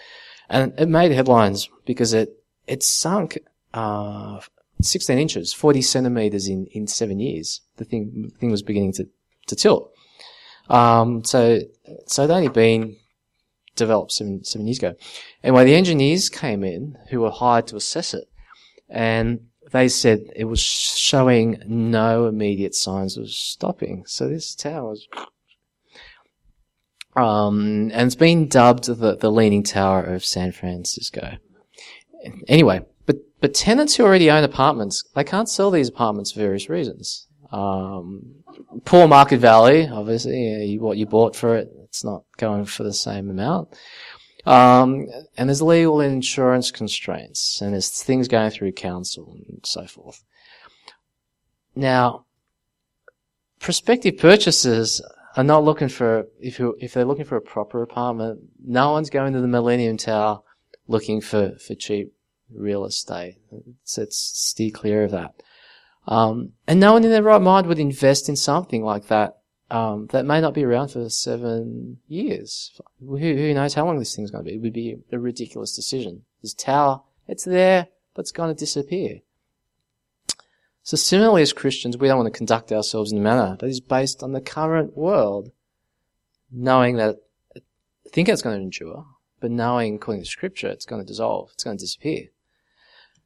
[0.48, 2.36] And it made headlines because it,
[2.66, 3.38] it sunk,
[3.75, 4.41] uh,
[4.81, 7.61] 16 inches, 40 centimeters in, in seven years.
[7.77, 9.09] The thing, the thing was beginning to,
[9.47, 9.93] to tilt.
[10.68, 11.61] Um, so,
[12.07, 12.97] so it only been
[13.77, 14.95] developed seven, seven years ago.
[15.43, 18.29] Anyway, the engineers came in who were hired to assess it
[18.89, 19.41] and
[19.73, 24.05] they said it was showing no immediate signs of stopping.
[24.07, 25.09] So this tower was,
[27.16, 31.37] Um, and it's been dubbed the, the Leaning Tower of San Francisco.
[32.47, 32.83] Anyway,
[33.43, 37.26] but, tenants who already own apartments, they can't sell these apartments for various reasons.
[37.51, 38.36] Um,
[38.84, 42.95] poor market value, obviously, you, what you bought for it, it's not going for the
[42.95, 43.68] same amount.
[44.47, 49.86] Um, and there's legal and insurance constraints, and there's things going through council and so
[49.86, 50.24] forth.
[51.74, 52.24] Now,
[53.61, 55.03] prospective purchasers
[55.36, 58.40] are not looking for if you if they're looking for a proper apartment.
[58.64, 60.40] No one's going to the Millennium Tower
[60.88, 62.12] looking for for cheap
[62.55, 63.38] real estate.
[63.84, 65.34] So it's steer clear of that.
[66.07, 69.38] Um, and no one in their right mind would invest in something like that
[69.70, 72.78] um, that may not be around for seven years.
[73.00, 74.57] Who, who knows how long this thing's going to be?
[74.57, 76.24] It would be a ridiculous decision.
[76.42, 79.20] This tower, it's there, but it's going to disappear.
[80.82, 83.80] So similarly as Christians, we don't want to conduct ourselves in a manner that is
[83.80, 85.53] based on the current world,
[86.50, 87.16] knowing that,
[88.11, 89.07] think it's going to endure,
[89.40, 92.32] but knowing according to scripture, it's going to dissolve, it's going to disappear.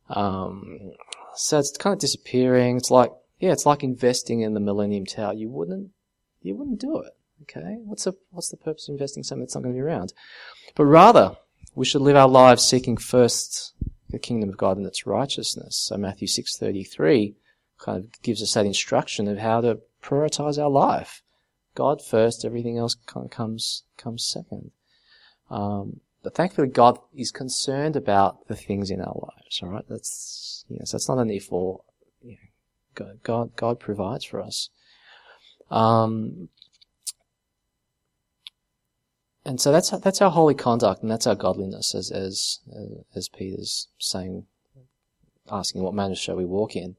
[0.08, 0.92] Um,
[1.34, 2.76] so it's kind of disappearing.
[2.76, 5.34] It's like, yeah, it's like investing in the Millennium Tower.
[5.34, 5.90] You wouldn't
[6.46, 7.12] you wouldn't do it.
[7.42, 7.76] Okay?
[7.84, 10.12] What's the, what's the purpose of investing something that's not going to be around?
[10.74, 11.36] But rather,
[11.74, 13.74] we should live our lives seeking first
[14.10, 15.76] the kingdom of God and its righteousness.
[15.76, 17.34] So Matthew 6.33
[17.78, 21.22] kind of gives us that instruction of how to prioritize our life.
[21.74, 24.70] God first, everything else kind of comes, comes second.
[25.50, 29.84] Um, but thankfully God is concerned about the things in our lives, alright?
[29.88, 31.82] That's, yes, that's not only for,
[32.20, 32.36] you know,
[32.96, 34.68] God, God, God provides for us.
[35.70, 36.48] Um,
[39.44, 42.58] and so that's that's our holy conduct, and that's our godliness, as as
[43.14, 44.46] as Peter's saying,
[45.48, 46.96] asking what manner shall we walk in.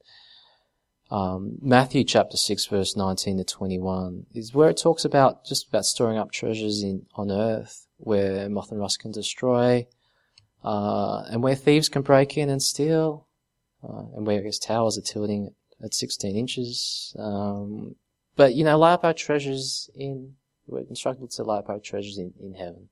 [1.11, 5.83] Um, Matthew chapter six, verse nineteen to twenty-one is where it talks about just about
[5.83, 9.87] storing up treasures in on earth, where moth and rust can destroy,
[10.63, 13.27] uh, and where thieves can break in and steal,
[13.83, 17.15] uh, and where his towers are tilting at sixteen inches.
[17.19, 17.95] Um,
[18.35, 20.35] but, you know, lay up our treasures in,
[20.67, 22.89] we're instructed to lay up our treasures in, in heaven.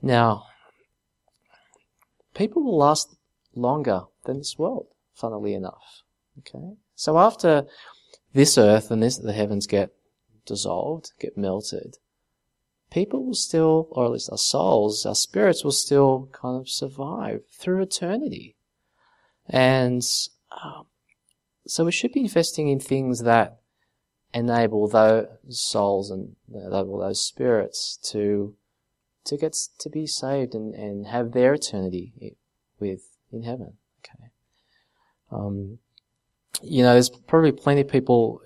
[0.00, 0.46] Now,
[2.34, 3.16] people will last
[3.54, 6.02] longer than this world, funnily enough.
[6.38, 6.76] Okay?
[6.94, 7.66] So after
[8.32, 9.92] this earth and this, the heavens get
[10.46, 11.98] dissolved, get melted,
[12.90, 17.42] people will still, or at least our souls, our spirits will still kind of survive
[17.50, 18.56] through eternity.
[19.48, 20.02] And
[20.62, 20.86] um,
[21.66, 23.60] so we should be investing in things that
[24.32, 28.54] enable those souls and enable those spirits to
[29.24, 32.36] to get to be saved and, and have their eternity
[32.78, 33.74] with in heaven.
[34.00, 34.30] Okay.
[35.30, 35.78] Um,
[36.62, 38.40] you know, there's probably plenty of people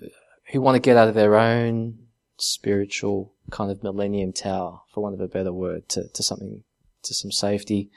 [0.51, 1.97] who want to get out of their own
[2.37, 6.63] spiritual kind of millennium tower, for want of a better word, to, to something,
[7.03, 7.89] to some safety.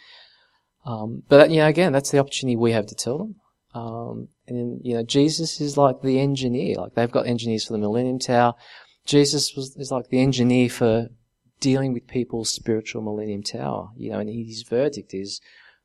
[0.84, 3.36] Um, but you know, again, that's the opportunity we have to tell them.
[3.74, 6.76] Um, and you know, Jesus is like the engineer.
[6.76, 8.54] Like they've got engineers for the Millennium Tower.
[9.04, 11.08] Jesus was is like the engineer for
[11.60, 13.90] dealing with people's spiritual Millennium Tower.
[13.96, 15.40] You know, and his verdict is,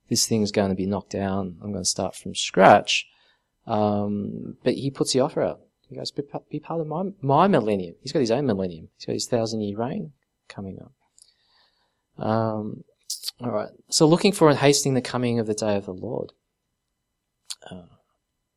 [0.09, 1.57] this thing's going to be knocked down.
[1.61, 3.05] I'm going to start from scratch.
[3.65, 5.61] Um, but he puts the offer out.
[5.93, 7.95] He goes, be, be part of my, my millennium.
[8.01, 8.89] He's got his own millennium.
[8.97, 10.13] He's got his thousand year reign
[10.47, 12.25] coming up.
[12.25, 12.83] Um,
[13.39, 13.69] all right.
[13.89, 16.31] So looking for and hastening the coming of the day of the Lord.
[17.69, 17.83] Uh,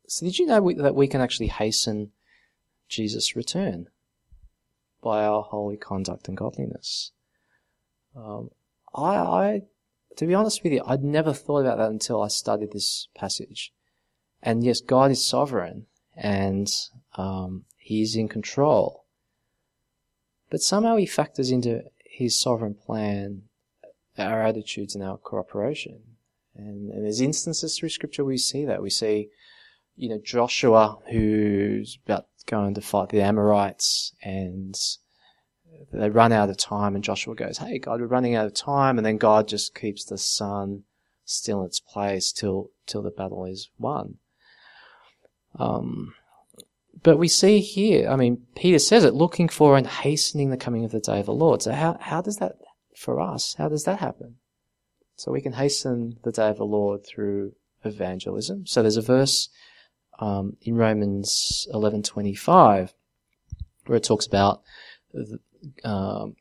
[0.07, 2.11] so did you know we, that we can actually hasten
[2.89, 3.87] Jesus' return
[5.03, 7.11] by our holy conduct and godliness?
[8.15, 8.49] Um,
[8.95, 9.61] I, I,
[10.15, 13.73] to be honest with you, I'd never thought about that until I studied this passage.
[14.41, 15.85] And yes, God is sovereign
[16.17, 16.69] and
[17.15, 19.05] um, He is in control.
[20.49, 23.43] But somehow He factors into His sovereign plan
[24.17, 26.01] our attitudes and our cooperation.
[26.55, 28.81] And, and there's instances through Scripture we see that.
[28.81, 29.29] We see,
[29.95, 34.75] you know, Joshua who's about going to fight the Amorites and
[35.91, 38.97] they run out of time and Joshua goes, Hey God, we're running out of time.
[38.97, 40.83] And then God just keeps the sun
[41.25, 44.15] still in its place till, till the battle is won.
[45.57, 46.13] Um,
[47.03, 50.83] but we see here, I mean, Peter says it, looking for and hastening the coming
[50.83, 51.61] of the day of the Lord.
[51.61, 52.57] So how, how does that,
[52.95, 54.35] for us, how does that happen?
[55.15, 57.53] So we can hasten the day of the Lord through
[57.83, 58.65] evangelism.
[58.67, 59.49] So there's a verse
[60.19, 62.93] um, in Romans 11:25
[63.85, 64.61] where it talks about
[65.83, 66.35] um,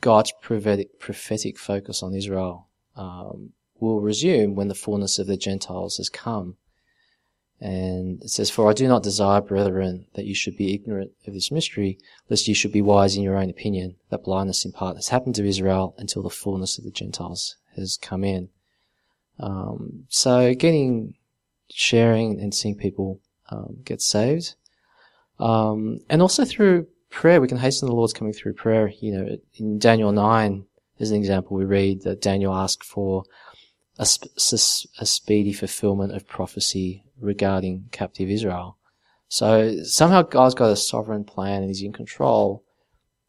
[0.00, 5.96] God's prophetic, prophetic focus on Israel um, will resume when the fullness of the Gentiles
[5.98, 6.56] has come.
[7.60, 11.32] And it says, For I do not desire, brethren, that you should be ignorant of
[11.32, 11.98] this mystery,
[12.28, 15.36] lest you should be wise in your own opinion, that blindness in part has happened
[15.36, 18.50] to Israel until the fullness of the Gentiles has come in.
[19.38, 21.14] Um, so getting,
[21.70, 24.54] sharing and seeing people um, get saved.
[25.38, 28.88] Um, and also through prayer, we can hasten the Lord's coming through prayer.
[29.00, 30.66] You know, in Daniel 9,
[31.00, 33.24] as an example, we read that Daniel asked for
[33.98, 34.32] a, sp-
[34.98, 38.78] a speedy fulfillment of prophecy regarding captive Israel.
[39.28, 42.64] So somehow God's got a sovereign plan and he's in control,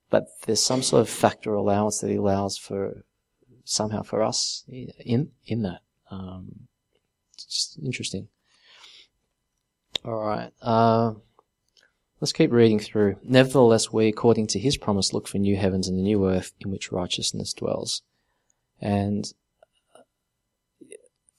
[0.09, 3.03] but there's some sort of factor allowance that he allows for
[3.63, 5.81] somehow for us in, in that.
[6.09, 6.67] Um,
[7.33, 8.27] it's just interesting.
[10.05, 10.51] All right.
[10.61, 11.13] Uh,
[12.21, 13.17] let's keep reading through.
[13.23, 16.71] Nevertheless, we, according to his promise, look for new heavens and a new earth in
[16.71, 18.03] which righteousness dwells.
[18.79, 19.25] And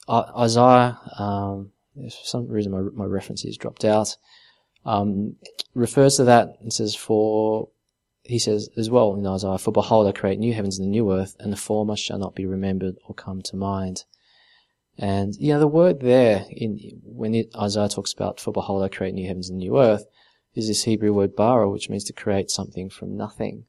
[0.07, 1.71] uh, Isaiah, um,
[2.03, 4.15] for some reason my, my references dropped out,
[4.85, 5.35] um,
[5.73, 7.69] refers to that and says, for,
[8.23, 11.11] he says as well in Isaiah, for behold, I create new heavens and a new
[11.11, 14.03] earth, and the former shall not be remembered or come to mind.
[14.97, 18.89] And, you know, the word there in, when it, Isaiah talks about, for behold, I
[18.89, 20.05] create new heavens and new earth,
[20.55, 23.65] is this Hebrew word bara, which means to create something from nothing.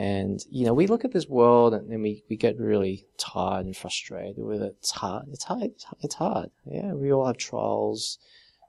[0.00, 3.66] And, you know, we look at this world and then we, we get really tired
[3.66, 4.76] and frustrated with it.
[4.78, 5.26] It's hard.
[5.30, 5.72] It's hard.
[6.00, 6.50] It's hard.
[6.64, 8.18] Yeah, we all have trials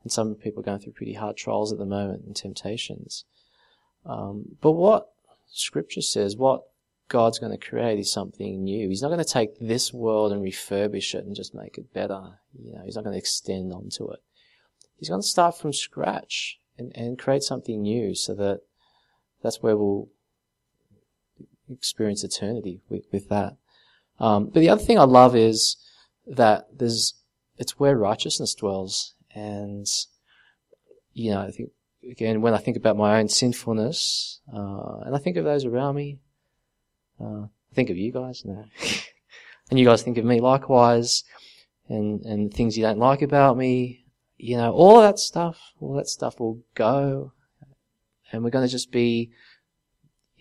[0.04, 3.24] and some people are going through pretty hard trials at the moment and temptations.
[4.06, 5.08] Um, but what
[5.48, 6.64] scripture says, what
[7.08, 8.90] God's going to create is something new.
[8.90, 12.40] He's not going to take this world and refurbish it and just make it better.
[12.62, 14.20] You know, he's not going to extend onto it.
[14.98, 18.64] He's going to start from scratch and, and create something new so that
[19.42, 20.10] that's where we'll
[21.72, 23.56] experience eternity with, with that.
[24.20, 25.78] Um, but the other thing I love is
[26.28, 27.16] that there's,
[27.58, 29.16] it's where righteousness dwells.
[29.34, 29.88] And,
[31.14, 31.70] you know, I think,
[32.10, 35.96] again, when I think about my own sinfulness, uh, and I think of those around
[35.96, 36.20] me,
[37.20, 38.66] uh, think of you guys now.
[39.70, 41.24] and you guys think of me likewise
[41.88, 44.06] and, and things you don't like about me.
[44.38, 47.32] You know, all that stuff, all that stuff will go
[48.32, 49.32] and we're going to just be,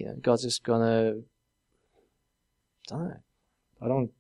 [0.01, 1.23] you know, God's just going to,
[2.89, 3.17] don't know,
[3.83, 4.11] I don't,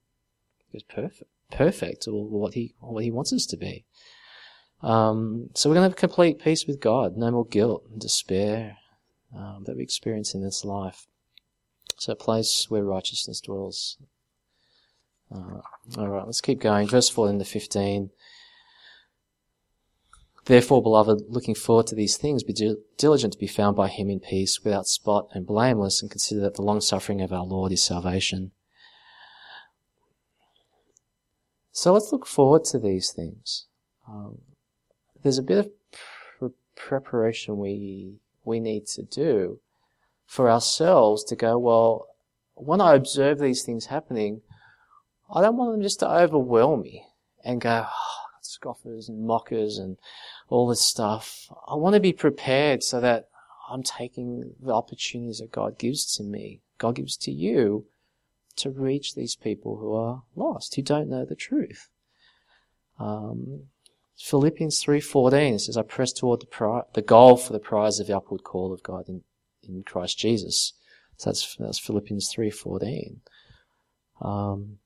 [0.72, 3.84] it's perfect, perfect or what he, or what he wants us to be.
[4.82, 8.76] Um, so we're to have complete peace with God, no more guilt and despair
[9.36, 11.06] um, that we experience in this life.
[11.98, 13.98] So a place where righteousness dwells.
[15.34, 15.60] Uh,
[15.98, 16.88] all right, let's keep going.
[16.88, 18.10] Verse 14 to 15.
[20.50, 24.18] Therefore, beloved, looking forward to these things, be diligent to be found by him in
[24.18, 27.84] peace, without spot and blameless, and consider that the long suffering of our Lord is
[27.84, 28.50] salvation.
[31.70, 33.66] So let's look forward to these things.
[34.08, 34.38] Um,
[35.22, 35.70] there's a bit of
[36.40, 39.60] pr- preparation we we need to do
[40.26, 42.08] for ourselves to go, well,
[42.54, 44.42] when I observe these things happening,
[45.32, 47.04] I don't want them just to overwhelm me
[47.44, 49.96] and go, oh, scoffers and mockers and
[50.50, 51.50] all this stuff.
[51.66, 53.28] I want to be prepared so that
[53.70, 57.86] I'm taking the opportunities that God gives to me, God gives to you,
[58.56, 61.88] to reach these people who are lost, who don't know the truth.
[62.98, 63.68] Um,
[64.18, 68.16] Philippians 3.14 says, I press toward the, pri- the goal for the prize of the
[68.16, 69.22] upward call of God in
[69.70, 70.74] in Christ Jesus.
[71.16, 73.18] So that's, that's Philippians 3.14.
[74.20, 74.78] Um,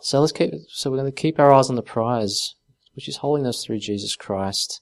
[0.00, 2.54] so let's keep, so we're going to keep our eyes on the prize,
[2.94, 4.80] which is holiness through Jesus Christ.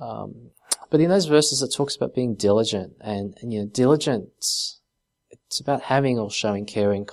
[0.00, 0.50] Um,
[0.90, 4.80] but in those verses, it talks about being diligent and, and you know, diligence,
[5.30, 7.06] it's about having or showing care and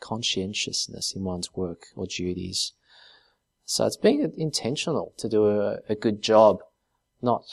[0.00, 2.72] conscientiousness in one's work or duties.
[3.64, 6.60] So it's being intentional to do a, a good job,
[7.22, 7.44] not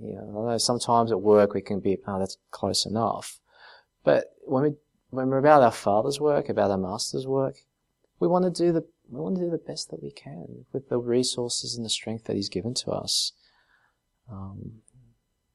[0.00, 3.40] you know, I know sometimes at work we can be, oh, that's close enough.
[4.04, 4.70] But when we,
[5.10, 7.56] when we're about our Father's work, about our Master's work,
[8.20, 10.88] we want to do the, we want to do the best that we can with
[10.88, 13.32] the resources and the strength that He's given to us.
[14.30, 14.82] Um,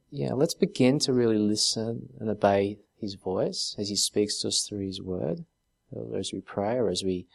[0.09, 4.65] yeah, let's begin to really listen and obey His voice as He speaks to us
[4.67, 5.45] through His Word,
[5.91, 7.27] or as we pray, or as we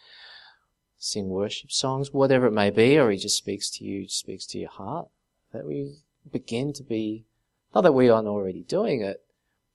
[0.99, 4.59] sing worship songs, whatever it may be, or He just speaks to you, speaks to
[4.59, 5.09] your heart.
[5.53, 5.97] That we
[6.31, 7.25] begin to be,
[7.75, 9.23] not that we aren't already doing it,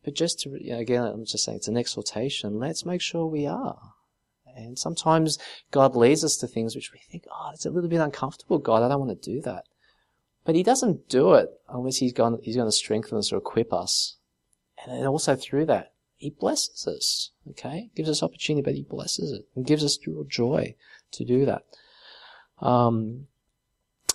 [0.04, 2.60] but just to, you know, again, I'm just saying it's an exhortation.
[2.60, 3.94] Let's make sure we are.
[4.56, 5.38] And sometimes
[5.72, 8.84] God leads us to things which we think, oh, it's a little bit uncomfortable, God.
[8.84, 9.66] I don't want to do that.
[10.46, 13.74] But He doesn't do it unless He's going, He's going to strengthen us or equip
[13.74, 14.18] us.
[14.84, 17.32] And then also through that, He blesses us.
[17.52, 17.90] Okay?
[17.96, 20.76] Gives us opportunity, but He blesses it and gives us real joy
[21.12, 21.64] to do that.
[22.60, 23.28] Um,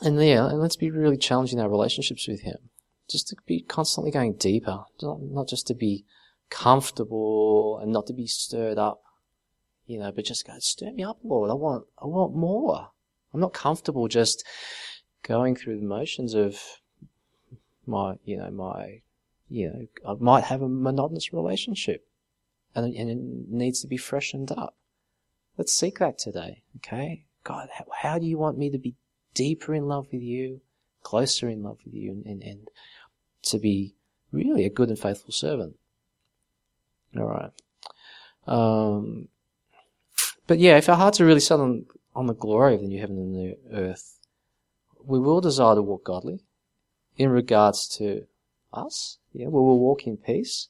[0.02, 2.58] and yeah, and let's be really challenging our relationships with Him.
[3.08, 6.04] Just to be constantly going deeper, not, not just to be
[6.50, 9.02] comfortable and not to be stirred up,
[9.88, 11.50] you know, but just go, stir me up, Lord.
[11.50, 12.90] I want, I want more.
[13.32, 14.46] I'm not comfortable just
[15.22, 16.60] going through the motions of
[17.86, 19.00] my, you know, my,
[19.48, 22.06] you know, I might have a monotonous relationship
[22.74, 23.18] and, and it
[23.50, 24.76] needs to be freshened up.
[25.56, 27.24] Let's seek that today, okay?
[27.42, 28.94] God, how, how do you want me to be
[29.32, 30.60] deeper in love with you,
[31.02, 32.68] closer in love with you, and, and, and
[33.44, 33.94] to be
[34.32, 35.76] really a good and faithful servant?
[37.16, 37.52] All right.
[38.46, 39.28] Um,
[40.48, 41.84] but yeah, if our hearts are really set on,
[42.16, 44.18] on the glory of the new heaven and the new earth,
[45.04, 46.40] we will desire to walk godly
[47.16, 48.26] in regards to
[48.72, 49.18] us.
[49.32, 50.68] Yeah, we will walk in peace.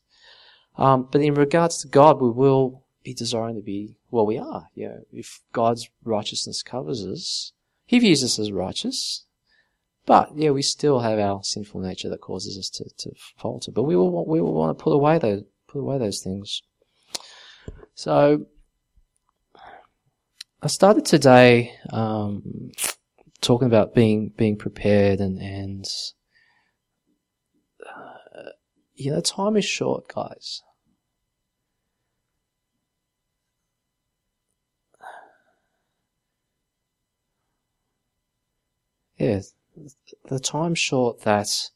[0.76, 4.68] Um, but in regards to God, we will be desiring to be well, we are.
[4.74, 7.52] Yeah, if God's righteousness covers us,
[7.86, 9.24] He views us as righteous.
[10.06, 13.70] But yeah, we still have our sinful nature that causes us to, to falter.
[13.70, 16.62] But we will we will want to put away those put away those things.
[17.94, 18.46] So
[20.60, 22.72] I started today um,
[23.40, 25.86] talking about being being prepared and and
[27.86, 28.50] uh,
[28.96, 30.62] you know time is short, guys.
[39.16, 39.40] Yeah,
[40.28, 41.70] the time's short that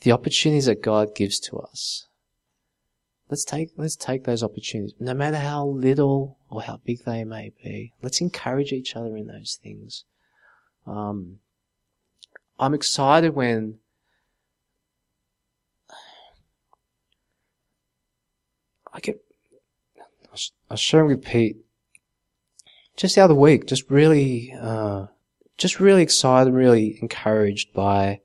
[0.00, 2.05] the opportunities that God gives to us
[3.28, 7.52] Let's take, let's take those opportunities, no matter how little or how big they may
[7.62, 7.92] be.
[8.00, 10.04] Let's encourage each other in those things.
[10.86, 11.40] Um,
[12.58, 13.78] I'm excited when
[18.92, 19.22] I get,
[19.98, 20.34] I
[20.70, 21.56] was sharing with Pete
[22.96, 25.06] just the other week, just really, uh,
[25.58, 28.20] just really excited, really encouraged by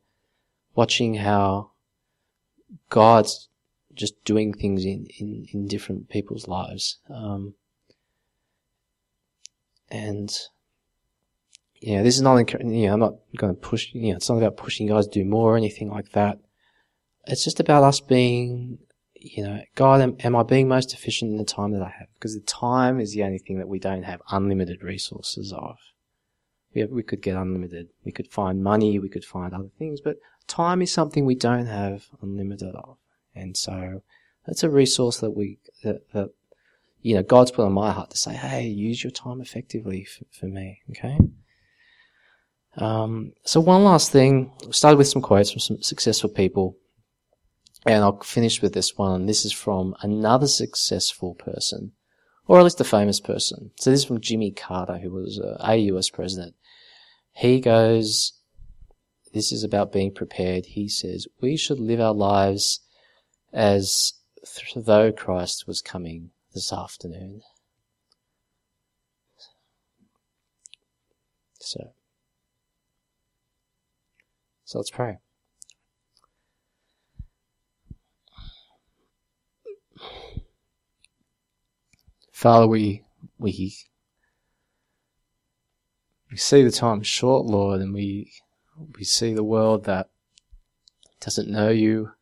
[0.76, 1.72] watching how
[2.90, 3.50] God's
[3.96, 7.00] just doing things in, in, in different people's lives.
[7.10, 7.56] Um,
[9.90, 10.32] and,
[11.82, 14.38] yeah, this is not, you know, I'm not going to push, you know, it's not
[14.38, 16.40] about pushing guys to do more or anything like that.
[17.26, 18.80] It's just about us being,
[19.14, 22.08] you know, God, am, am I being most efficient in the time that I have?
[22.16, 25.76] Because the time is the only thing that we don't have unlimited resources of.
[26.74, 27.90] We, have, we could get unlimited.
[28.06, 28.98] We could find money.
[28.98, 30.16] We could find other things, but
[30.48, 32.98] time is something we don't have unlimited of.
[33.36, 34.04] And so
[34.46, 36.30] that's a resource that we, that, that,
[37.02, 40.26] you know, God's put on my heart to say, hey, use your time effectively for,
[40.32, 40.82] for me.
[40.92, 41.18] Okay.
[42.78, 46.78] Um, so one last thing, we started with some quotes from some successful people.
[47.86, 49.26] And I'll finish with this one.
[49.26, 51.94] This is from another successful person,
[52.48, 53.72] or at least a famous person.
[53.78, 56.54] So this is from Jimmy Carter, who was a US president.
[57.34, 58.34] He goes,
[59.34, 60.66] this is about being prepared.
[60.68, 62.82] He says, we should live our lives
[63.54, 64.14] as
[64.76, 67.42] though Christ was coming this afternoon.
[71.60, 71.94] So,
[74.66, 75.20] so let's pray.
[82.32, 83.04] Father, we,
[83.38, 83.76] we,
[86.32, 88.32] we see the time short, Lord, and we,
[88.98, 90.10] we see the world that
[91.20, 92.14] doesn't know you,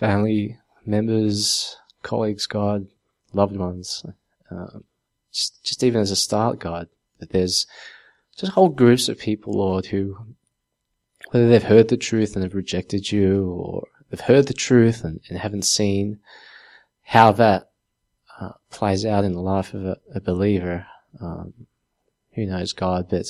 [0.00, 2.88] family members, colleagues, God,
[3.34, 4.04] loved ones.
[4.50, 4.84] Um,
[5.30, 6.88] just, just even as a start, God,
[7.18, 7.66] that there's
[8.36, 10.16] just whole groups of people, Lord, who,
[11.30, 15.20] whether they've heard the truth and have rejected you, or they've heard the truth and,
[15.28, 16.18] and haven't seen
[17.02, 17.70] how that
[18.40, 20.86] uh, plays out in the life of a, a believer.
[21.20, 21.52] Um,
[22.34, 23.26] who knows God, but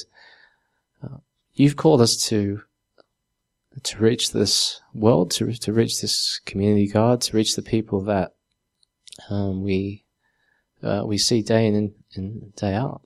[1.02, 1.16] uh,
[1.54, 2.62] you've called us to
[3.82, 8.34] to reach this world, to, to reach this community, God, to reach the people that
[9.28, 10.04] um, we
[10.82, 13.02] uh, we see day in and day out.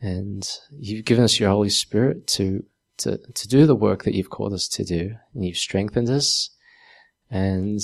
[0.00, 0.46] And
[0.78, 2.64] you've given us your Holy Spirit to,
[2.98, 5.14] to, to do the work that you've called us to do.
[5.34, 6.50] And you've strengthened us.
[7.30, 7.80] And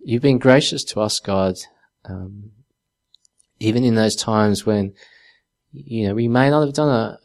[0.00, 1.56] you've been gracious to us, God,
[2.04, 2.50] um,
[3.58, 4.92] even in those times when,
[5.72, 7.18] you know, we may not have done a,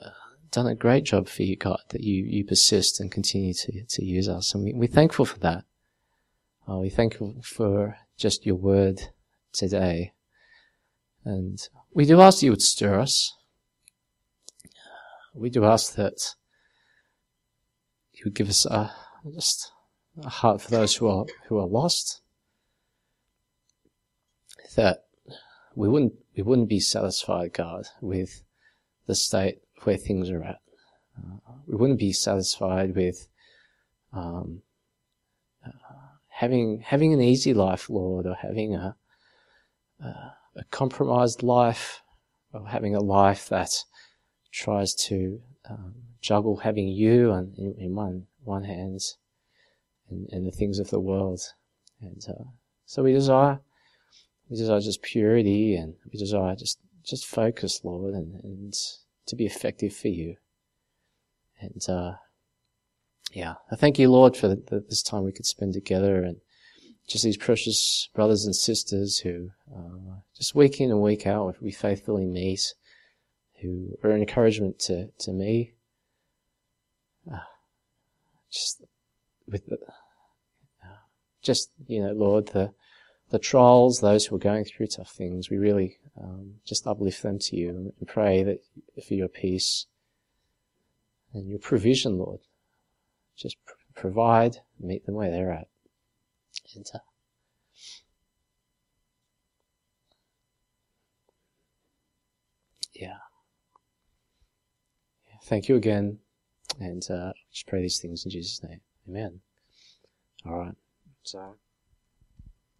[0.51, 4.05] done a great job for you, God, that you, you persist and continue to, to
[4.05, 4.53] use us.
[4.53, 5.63] And we, we're thankful for that.
[6.69, 9.01] Uh, we're thankful for just your word
[9.53, 10.11] today.
[11.23, 11.59] And
[11.93, 13.35] we do ask you would stir us.
[15.33, 16.35] We do ask that
[18.13, 18.93] you would give us a,
[19.33, 19.71] just
[20.21, 22.21] a heart for those who are, who are lost.
[24.75, 25.05] That
[25.75, 28.43] we wouldn't, we wouldn't be satisfied, God, with
[29.07, 30.59] the state where things are at.
[31.17, 33.27] uh, we wouldn't be satisfied with
[34.13, 34.61] um,
[35.65, 35.71] uh,
[36.27, 38.95] having having an easy life, Lord, or having a
[40.55, 42.01] a compromised life,
[42.53, 43.83] or having a life that
[44.51, 48.99] tries to um, juggle having you on, in, in, one one hand
[50.09, 51.39] and, and, the things of the world.
[52.01, 52.43] And uh,
[52.85, 53.59] so we desire
[54.49, 58.73] we desire just purity and we desire just just focus, Lord, and, and
[59.31, 60.35] to be effective for you.
[61.59, 62.13] And uh,
[63.33, 66.37] yeah, I thank you, Lord, for the, this time we could spend together and
[67.07, 71.71] just these precious brothers and sisters who uh, just week in and week out we
[71.71, 72.73] faithfully meet,
[73.61, 75.73] who are an encouragement to, to me.
[77.31, 77.37] Uh,
[78.51, 78.83] just
[79.47, 79.77] with the,
[80.83, 80.97] uh,
[81.41, 82.73] just, you know, Lord, the,
[83.31, 87.39] the trials, those who are going through tough things, we really um, just uplift them
[87.39, 88.59] to you and pray that
[89.07, 89.87] for your peace
[91.33, 92.41] and your provision, Lord.
[93.37, 95.69] Just pr- provide, meet them where they're at.
[96.75, 96.97] Enter.
[96.97, 96.99] uh,
[102.93, 103.17] yeah.
[105.45, 106.19] Thank you again.
[106.79, 108.81] And uh, just pray these things in Jesus' name.
[109.07, 109.39] Amen.
[110.45, 110.75] All right.
[111.23, 111.55] So.